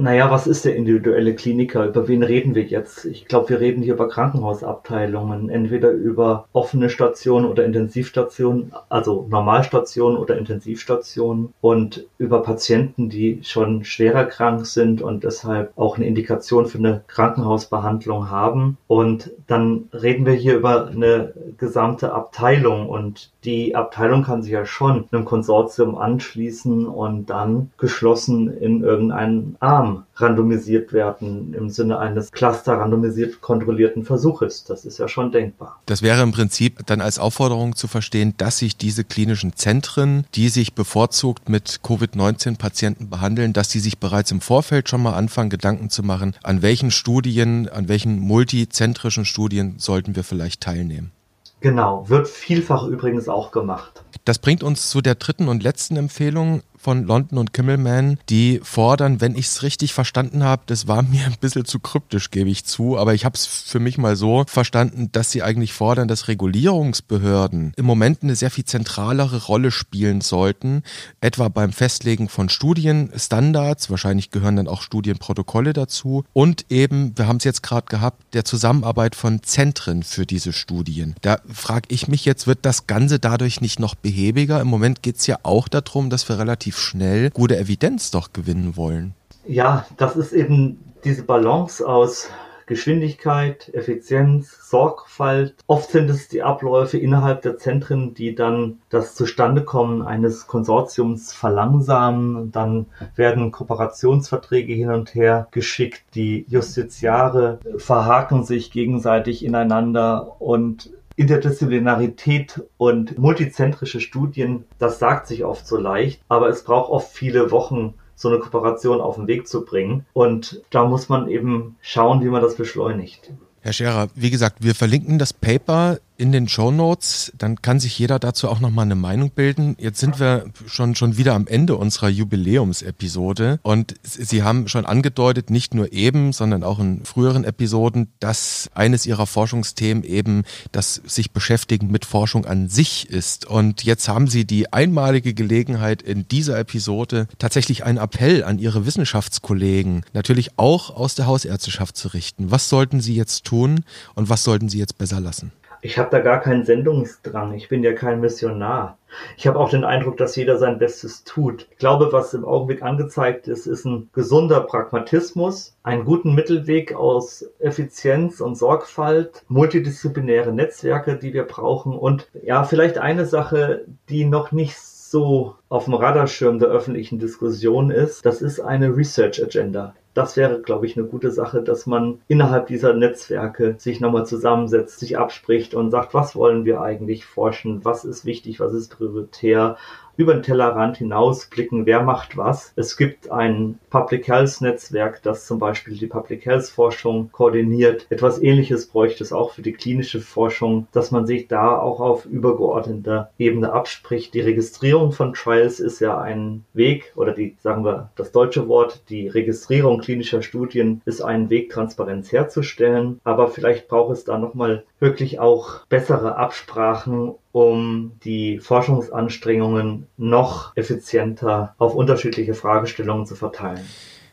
Naja, 0.00 0.30
was 0.30 0.46
ist 0.46 0.64
der 0.64 0.76
individuelle 0.76 1.34
Kliniker? 1.34 1.84
Über 1.84 2.06
wen 2.06 2.22
reden 2.22 2.54
wir 2.54 2.62
jetzt? 2.62 3.04
Ich 3.04 3.26
glaube, 3.26 3.48
wir 3.48 3.58
reden 3.58 3.82
hier 3.82 3.94
über 3.94 4.08
Krankenhausabteilungen, 4.08 5.50
entweder 5.50 5.90
über 5.90 6.46
offene 6.52 6.88
Stationen 6.88 7.44
oder 7.44 7.64
Intensivstationen, 7.64 8.70
also 8.90 9.26
Normalstationen 9.28 10.16
oder 10.16 10.38
Intensivstationen 10.38 11.52
und 11.60 12.06
über 12.16 12.44
Patienten, 12.44 13.08
die 13.08 13.40
schon 13.42 13.82
schwerer 13.82 14.26
krank 14.26 14.66
sind 14.66 15.02
und 15.02 15.24
deshalb 15.24 15.72
auch 15.74 15.96
eine 15.96 16.06
Indikation 16.06 16.66
für 16.66 16.78
eine 16.78 17.02
Krankenhausbehandlung 17.08 18.30
haben. 18.30 18.78
Und 18.86 19.32
dann 19.48 19.88
reden 19.92 20.26
wir 20.26 20.34
hier 20.34 20.54
über 20.54 20.86
eine 20.86 21.32
gesamte 21.56 22.12
Abteilung 22.12 22.88
und 22.88 23.32
die 23.44 23.76
Abteilung 23.76 24.24
kann 24.24 24.42
sich 24.42 24.52
ja 24.52 24.66
schon 24.66 25.06
einem 25.12 25.24
Konsortium 25.24 25.96
anschließen 25.96 26.86
und 26.86 27.30
dann 27.30 27.70
geschlossen 27.78 28.48
in 28.48 28.82
irgendeinen 28.82 29.56
Arm 29.60 30.04
randomisiert 30.16 30.92
werden 30.92 31.54
im 31.54 31.70
Sinne 31.70 31.98
eines 31.98 32.32
cluster 32.32 32.74
randomisiert 32.74 33.40
kontrollierten 33.40 34.04
Versuches. 34.04 34.64
Das 34.64 34.84
ist 34.84 34.98
ja 34.98 35.06
schon 35.06 35.30
denkbar. 35.30 35.80
Das 35.86 36.02
wäre 36.02 36.22
im 36.22 36.32
Prinzip 36.32 36.84
dann 36.86 37.00
als 37.00 37.20
Aufforderung 37.20 37.76
zu 37.76 37.86
verstehen, 37.86 38.34
dass 38.36 38.58
sich 38.58 38.76
diese 38.76 39.04
klinischen 39.04 39.54
Zentren, 39.54 40.26
die 40.34 40.48
sich 40.48 40.74
bevorzugt 40.74 41.48
mit 41.48 41.80
Covid-19-Patienten 41.84 43.08
behandeln, 43.08 43.52
dass 43.52 43.68
die 43.68 43.80
sich 43.80 43.98
bereits 43.98 44.32
im 44.32 44.40
Vorfeld 44.40 44.88
schon 44.88 45.02
mal 45.02 45.14
anfangen, 45.14 45.50
Gedanken 45.50 45.90
zu 45.90 46.02
machen, 46.02 46.34
an 46.42 46.62
welchen 46.62 46.90
Studien, 46.90 47.68
an 47.68 47.88
welchen 47.88 48.18
multizentrischen 48.18 49.24
Studien 49.24 49.76
sollten 49.78 50.16
wir 50.16 50.24
vielleicht 50.24 50.60
teilnehmen. 50.60 51.12
Genau, 51.60 52.08
wird 52.08 52.28
vielfach 52.28 52.84
übrigens 52.84 53.28
auch 53.28 53.50
gemacht. 53.50 54.04
Das 54.24 54.38
bringt 54.38 54.62
uns 54.62 54.90
zu 54.90 55.00
der 55.00 55.16
dritten 55.16 55.48
und 55.48 55.62
letzten 55.62 55.96
Empfehlung 55.96 56.62
von 56.78 57.04
London 57.04 57.38
und 57.38 57.52
Kimmelman, 57.52 58.18
die 58.28 58.60
fordern, 58.62 59.20
wenn 59.20 59.36
ich 59.36 59.46
es 59.46 59.62
richtig 59.62 59.92
verstanden 59.92 60.44
habe, 60.44 60.62
das 60.66 60.86
war 60.88 61.02
mir 61.02 61.26
ein 61.26 61.36
bisschen 61.40 61.64
zu 61.64 61.80
kryptisch, 61.80 62.30
gebe 62.30 62.50
ich 62.50 62.64
zu, 62.64 62.98
aber 62.98 63.14
ich 63.14 63.24
habe 63.24 63.34
es 63.34 63.46
für 63.46 63.80
mich 63.80 63.98
mal 63.98 64.16
so 64.16 64.44
verstanden, 64.46 65.10
dass 65.12 65.30
sie 65.30 65.42
eigentlich 65.42 65.72
fordern, 65.72 66.08
dass 66.08 66.28
Regulierungsbehörden 66.28 67.72
im 67.76 67.84
Moment 67.84 68.22
eine 68.22 68.36
sehr 68.36 68.50
viel 68.50 68.64
zentralere 68.64 69.44
Rolle 69.46 69.70
spielen 69.70 70.20
sollten, 70.20 70.82
etwa 71.20 71.48
beim 71.48 71.72
Festlegen 71.72 72.28
von 72.28 72.48
Studienstandards, 72.48 73.90
wahrscheinlich 73.90 74.30
gehören 74.30 74.56
dann 74.56 74.68
auch 74.68 74.82
Studienprotokolle 74.82 75.72
dazu 75.72 76.24
und 76.32 76.66
eben, 76.70 77.16
wir 77.16 77.26
haben 77.26 77.38
es 77.38 77.44
jetzt 77.44 77.62
gerade 77.62 77.86
gehabt, 77.86 78.34
der 78.34 78.44
Zusammenarbeit 78.44 79.14
von 79.14 79.42
Zentren 79.42 80.02
für 80.02 80.26
diese 80.26 80.52
Studien. 80.52 81.14
Da 81.22 81.38
frage 81.52 81.88
ich 81.88 82.08
mich 82.08 82.24
jetzt, 82.24 82.46
wird 82.46 82.60
das 82.62 82.86
Ganze 82.86 83.18
dadurch 83.18 83.60
nicht 83.60 83.80
noch 83.80 83.94
behäbiger? 83.94 84.60
Im 84.60 84.68
Moment 84.68 85.02
geht 85.02 85.16
es 85.16 85.26
ja 85.26 85.38
auch 85.42 85.68
darum, 85.68 86.10
dass 86.10 86.28
wir 86.28 86.38
relativ 86.38 86.67
relativ 86.68 86.78
schnell 86.78 87.30
gute 87.30 87.56
Evidenz 87.56 88.10
doch 88.10 88.32
gewinnen 88.32 88.76
wollen. 88.76 89.14
Ja, 89.46 89.86
das 89.96 90.16
ist 90.16 90.32
eben 90.32 90.78
diese 91.04 91.22
Balance 91.22 91.86
aus 91.86 92.28
Geschwindigkeit, 92.66 93.70
Effizienz, 93.72 94.58
Sorgfalt. 94.68 95.54
Oft 95.66 95.90
sind 95.90 96.10
es 96.10 96.28
die 96.28 96.42
Abläufe 96.42 96.98
innerhalb 96.98 97.40
der 97.40 97.56
Zentren, 97.56 98.12
die 98.12 98.34
dann 98.34 98.80
das 98.90 99.14
Zustandekommen 99.14 100.02
eines 100.02 100.46
Konsortiums 100.46 101.32
verlangsamen. 101.32 102.52
Dann 102.52 102.84
werden 103.16 103.52
Kooperationsverträge 103.52 104.74
hin 104.74 104.90
und 104.90 105.14
her 105.14 105.48
geschickt. 105.50 106.02
Die 106.14 106.44
Justiziare 106.48 107.58
verhaken 107.78 108.44
sich 108.44 108.70
gegenseitig 108.70 109.42
ineinander 109.42 110.38
und 110.38 110.90
Interdisziplinarität 111.18 112.62
und 112.76 113.18
multizentrische 113.18 114.00
Studien, 114.00 114.64
das 114.78 115.00
sagt 115.00 115.26
sich 115.26 115.44
oft 115.44 115.66
so 115.66 115.76
leicht, 115.76 116.22
aber 116.28 116.48
es 116.48 116.62
braucht 116.62 116.90
oft 116.90 117.12
viele 117.12 117.50
Wochen, 117.50 117.94
so 118.14 118.28
eine 118.28 118.38
Kooperation 118.38 119.00
auf 119.00 119.16
den 119.16 119.26
Weg 119.26 119.48
zu 119.48 119.64
bringen. 119.64 120.06
Und 120.12 120.62
da 120.70 120.84
muss 120.84 121.08
man 121.08 121.28
eben 121.28 121.76
schauen, 121.80 122.22
wie 122.22 122.28
man 122.28 122.40
das 122.40 122.56
beschleunigt. 122.56 123.32
Herr 123.60 123.72
Scherer, 123.72 124.08
wie 124.14 124.30
gesagt, 124.30 124.58
wir 124.60 124.74
verlinken 124.74 125.18
das 125.18 125.32
Paper 125.32 125.98
in 126.18 126.32
den 126.32 126.48
Show 126.48 126.70
Notes. 126.70 127.32
Dann 127.38 127.62
kann 127.62 127.80
sich 127.80 127.98
jeder 127.98 128.18
dazu 128.18 128.48
auch 128.48 128.60
nochmal 128.60 128.84
eine 128.84 128.96
Meinung 128.96 129.30
bilden. 129.30 129.76
Jetzt 129.78 130.00
sind 130.00 130.20
wir 130.20 130.46
schon, 130.66 130.94
schon 130.94 131.16
wieder 131.16 131.34
am 131.34 131.46
Ende 131.46 131.76
unserer 131.76 132.08
Jubiläumsepisode 132.08 133.60
und 133.62 133.94
Sie 134.02 134.42
haben 134.42 134.68
schon 134.68 134.84
angedeutet, 134.84 135.48
nicht 135.48 135.74
nur 135.74 135.92
eben, 135.92 136.32
sondern 136.32 136.64
auch 136.64 136.80
in 136.80 137.04
früheren 137.04 137.44
Episoden, 137.44 138.08
dass 138.18 138.68
eines 138.74 139.06
Ihrer 139.06 139.26
Forschungsthemen 139.26 140.02
eben 140.02 140.42
das 140.72 141.00
sich 141.06 141.30
beschäftigen 141.30 141.90
mit 141.90 142.04
Forschung 142.04 142.44
an 142.44 142.68
sich 142.68 143.08
ist. 143.08 143.46
Und 143.46 143.84
jetzt 143.84 144.08
haben 144.08 144.26
Sie 144.26 144.44
die 144.44 144.72
einmalige 144.72 145.34
Gelegenheit 145.34 146.02
in 146.02 146.26
dieser 146.26 146.58
Episode 146.58 147.28
tatsächlich 147.38 147.84
einen 147.84 147.98
Appell 147.98 148.42
an 148.42 148.58
Ihre 148.58 148.86
Wissenschaftskollegen, 148.86 150.04
natürlich 150.14 150.58
auch 150.58 150.90
aus 150.90 151.14
der 151.14 151.26
Hausärzteschaft 151.26 151.96
zu 151.96 152.08
richten. 152.08 152.50
Was 152.50 152.68
sollten 152.68 153.00
Sie 153.00 153.14
jetzt 153.14 153.44
tun 153.44 153.84
und 154.16 154.28
was 154.28 154.42
sollten 154.42 154.68
Sie 154.68 154.78
jetzt 154.78 154.98
besser 154.98 155.20
lassen? 155.20 155.52
Ich 155.80 155.98
habe 155.98 156.10
da 156.10 156.20
gar 156.20 156.40
keinen 156.40 156.64
Sendungsdrang. 156.64 157.54
Ich 157.54 157.68
bin 157.68 157.84
ja 157.84 157.92
kein 157.92 158.20
Missionar. 158.20 158.98
Ich 159.36 159.46
habe 159.46 159.58
auch 159.58 159.70
den 159.70 159.84
Eindruck, 159.84 160.16
dass 160.16 160.36
jeder 160.36 160.58
sein 160.58 160.78
Bestes 160.78 161.24
tut. 161.24 161.68
Ich 161.70 161.78
glaube, 161.78 162.12
was 162.12 162.34
im 162.34 162.44
Augenblick 162.44 162.82
angezeigt 162.82 163.48
ist, 163.48 163.66
ist 163.66 163.84
ein 163.84 164.10
gesunder 164.12 164.60
Pragmatismus, 164.60 165.76
einen 165.82 166.04
guten 166.04 166.34
Mittelweg 166.34 166.94
aus 166.94 167.44
Effizienz 167.58 168.40
und 168.40 168.56
Sorgfalt, 168.56 169.44
multidisziplinäre 169.48 170.52
Netzwerke, 170.52 171.16
die 171.16 171.32
wir 171.32 171.44
brauchen 171.44 171.96
und 171.96 172.28
ja, 172.42 172.64
vielleicht 172.64 172.98
eine 172.98 173.24
Sache, 173.24 173.84
die 174.08 174.24
noch 174.24 174.52
nicht 174.52 174.76
so 174.78 175.54
auf 175.68 175.86
dem 175.86 175.94
Radarschirm 175.94 176.58
der 176.58 176.68
öffentlichen 176.68 177.18
Diskussion 177.18 177.90
ist, 177.90 178.26
das 178.26 178.42
ist 178.42 178.60
eine 178.60 178.94
Research 178.94 179.42
Agenda 179.42 179.94
das 180.18 180.36
wäre, 180.36 180.60
glaube 180.60 180.84
ich, 180.84 180.96
eine 180.96 181.06
gute 181.06 181.30
Sache, 181.30 181.62
dass 181.62 181.86
man 181.86 182.20
innerhalb 182.26 182.66
dieser 182.66 182.92
Netzwerke 182.92 183.76
sich 183.78 184.00
nochmal 184.00 184.26
zusammensetzt, 184.26 184.98
sich 184.98 185.16
abspricht 185.16 185.74
und 185.74 185.92
sagt, 185.92 186.12
was 186.12 186.34
wollen 186.34 186.64
wir 186.64 186.80
eigentlich 186.80 187.24
forschen, 187.24 187.84
was 187.84 188.04
ist 188.04 188.24
wichtig, 188.24 188.58
was 188.58 188.74
ist 188.74 188.88
prioritär, 188.88 189.76
über 190.18 190.34
den 190.34 190.42
Tellerrand 190.42 190.98
hinausblicken, 190.98 191.86
wer 191.86 192.02
macht 192.02 192.36
was. 192.36 192.72
Es 192.74 192.96
gibt 192.96 193.30
ein 193.30 193.78
Public 193.88 194.26
Health 194.26 194.60
Netzwerk, 194.60 195.22
das 195.22 195.46
zum 195.46 195.60
Beispiel 195.60 195.96
die 195.96 196.08
Public 196.08 196.44
Health 196.44 196.66
Forschung 196.66 197.30
koordiniert. 197.30 198.06
Etwas 198.10 198.42
ähnliches 198.42 198.88
bräuchte 198.88 199.22
es 199.22 199.32
auch 199.32 199.52
für 199.52 199.62
die 199.62 199.72
klinische 199.72 200.20
Forschung, 200.20 200.88
dass 200.90 201.12
man 201.12 201.26
sich 201.26 201.46
da 201.46 201.78
auch 201.78 202.00
auf 202.00 202.26
übergeordneter 202.26 203.30
Ebene 203.38 203.72
abspricht. 203.72 204.34
Die 204.34 204.40
Registrierung 204.40 205.12
von 205.12 205.34
Trials 205.34 205.78
ist 205.78 206.00
ja 206.00 206.18
ein 206.18 206.64
Weg 206.74 207.12
oder 207.14 207.32
die, 207.32 207.56
sagen 207.60 207.84
wir, 207.84 208.10
das 208.16 208.32
deutsche 208.32 208.66
Wort, 208.66 209.02
die 209.10 209.28
Registrierung 209.28 210.00
klinischer 210.00 210.42
Studien 210.42 211.00
ist 211.04 211.22
ein 211.22 211.48
Weg, 211.48 211.70
Transparenz 211.70 212.32
herzustellen. 212.32 213.20
Aber 213.22 213.46
vielleicht 213.46 213.86
braucht 213.86 214.14
es 214.14 214.24
da 214.24 214.36
nochmal 214.36 214.82
wirklich 214.98 215.38
auch 215.38 215.86
bessere 215.86 216.36
Absprachen 216.36 217.34
um 217.58 218.12
die 218.22 218.60
Forschungsanstrengungen 218.60 220.06
noch 220.16 220.76
effizienter 220.76 221.74
auf 221.78 221.94
unterschiedliche 221.94 222.54
Fragestellungen 222.54 223.26
zu 223.26 223.34
verteilen. 223.34 223.80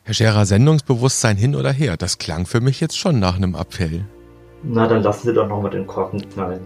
Herr 0.04 0.14
Scherer, 0.14 0.46
Sendungsbewusstsein 0.46 1.36
hin 1.36 1.56
oder 1.56 1.72
her, 1.72 1.98
das 1.98 2.20
klang 2.20 2.46
für 2.46 2.62
mich 2.62 2.80
jetzt 2.80 2.98
schon 2.98 3.20
nach 3.20 3.38
einem 3.38 3.56
Appell. 3.56 4.06
Na, 4.62 4.88
dann 4.88 5.02
lassen 5.02 5.28
Sie 5.28 5.34
doch 5.34 5.48
nochmal 5.48 5.72
den 5.72 5.88
Korken 5.88 6.30
knallen. 6.30 6.62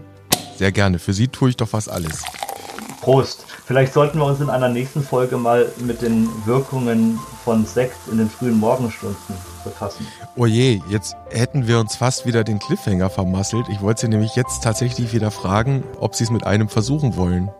Sehr 0.56 0.72
gerne, 0.72 0.98
für 0.98 1.14
Sie 1.14 1.28
tue 1.28 1.48
ich 1.48 1.56
doch 1.56 1.72
was 1.72 1.88
alles. 1.88 2.22
Prost. 3.00 3.46
Vielleicht 3.64 3.94
sollten 3.94 4.18
wir 4.18 4.26
uns 4.26 4.40
in 4.40 4.50
einer 4.50 4.68
nächsten 4.68 5.02
Folge 5.02 5.38
mal 5.38 5.72
mit 5.78 6.02
den 6.02 6.28
Wirkungen 6.44 7.18
von 7.44 7.64
Sekt 7.64 7.96
in 8.10 8.18
den 8.18 8.28
frühen 8.28 8.58
Morgenstunden 8.58 9.34
befassen. 9.64 10.06
Oh 10.36 10.46
je, 10.46 10.80
jetzt 10.88 11.16
hätten 11.30 11.66
wir 11.66 11.80
uns 11.80 11.96
fast 11.96 12.24
wieder 12.24 12.44
den 12.44 12.60
Cliffhanger 12.60 13.10
vermasselt. 13.10 13.66
Ich 13.68 13.80
wollte 13.80 14.02
Sie 14.02 14.08
nämlich 14.08 14.36
jetzt 14.36 14.62
tatsächlich 14.62 15.12
wieder 15.12 15.30
fragen, 15.30 15.82
ob 15.98 16.14
Sie 16.14 16.24
es 16.24 16.30
mit 16.30 16.46
einem 16.46 16.68
versuchen 16.68 17.16
wollen. 17.16 17.50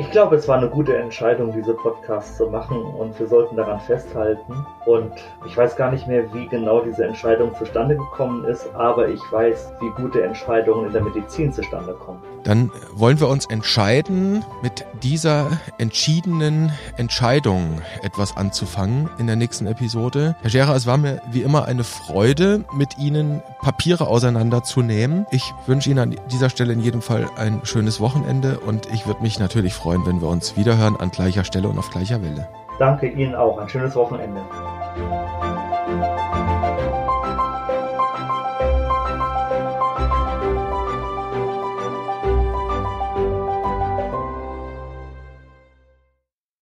Ich 0.00 0.12
glaube, 0.12 0.36
es 0.36 0.46
war 0.46 0.56
eine 0.56 0.68
gute 0.68 0.96
Entscheidung, 0.96 1.52
diese 1.52 1.74
Podcasts 1.74 2.36
zu 2.36 2.46
machen 2.46 2.80
und 2.80 3.18
wir 3.18 3.26
sollten 3.26 3.56
daran 3.56 3.80
festhalten. 3.80 4.64
Und 4.86 5.12
ich 5.44 5.56
weiß 5.56 5.74
gar 5.74 5.90
nicht 5.90 6.06
mehr, 6.06 6.32
wie 6.32 6.46
genau 6.46 6.80
diese 6.82 7.04
Entscheidung 7.04 7.52
zustande 7.56 7.96
gekommen 7.96 8.44
ist, 8.44 8.72
aber 8.74 9.08
ich 9.08 9.20
weiß, 9.32 9.72
wie 9.80 9.90
gute 10.00 10.22
Entscheidungen 10.22 10.86
in 10.86 10.92
der 10.92 11.02
Medizin 11.02 11.52
zustande 11.52 11.94
kommen. 11.94 12.22
Dann 12.44 12.70
wollen 12.94 13.18
wir 13.18 13.28
uns 13.28 13.46
entscheiden, 13.46 14.44
mit 14.62 14.84
dieser 15.02 15.50
entschiedenen 15.78 16.72
Entscheidung 16.96 17.82
etwas 18.02 18.36
anzufangen 18.36 19.10
in 19.18 19.26
der 19.26 19.36
nächsten 19.36 19.66
Episode. 19.66 20.36
Herr 20.40 20.50
Scherer, 20.50 20.76
es 20.76 20.86
war 20.86 20.96
mir 20.96 21.20
wie 21.30 21.42
immer 21.42 21.64
eine 21.66 21.84
Freude, 21.84 22.64
mit 22.72 22.96
Ihnen 22.98 23.42
Papiere 23.60 24.06
auseinanderzunehmen. 24.06 25.26
Ich 25.30 25.52
wünsche 25.66 25.90
Ihnen 25.90 25.98
an 25.98 26.16
dieser 26.30 26.48
Stelle 26.48 26.72
in 26.72 26.80
jedem 26.80 27.02
Fall 27.02 27.28
ein 27.36 27.60
schönes 27.64 28.00
Wochenende 28.00 28.60
und 28.60 28.86
ich 28.94 29.06
würde 29.06 29.22
mich 29.22 29.38
natürlich 29.38 29.74
freuen, 29.88 30.04
wenn 30.04 30.20
wir 30.20 30.28
uns 30.28 30.54
wiederhören 30.54 30.96
an 30.96 31.10
gleicher 31.10 31.44
Stelle 31.44 31.66
und 31.66 31.78
auf 31.78 31.88
gleicher 31.88 32.20
Welle. 32.20 32.46
Danke 32.78 33.08
Ihnen 33.08 33.34
auch. 33.34 33.56
Ein 33.56 33.70
schönes 33.70 33.96
Wochenende. 33.96 34.42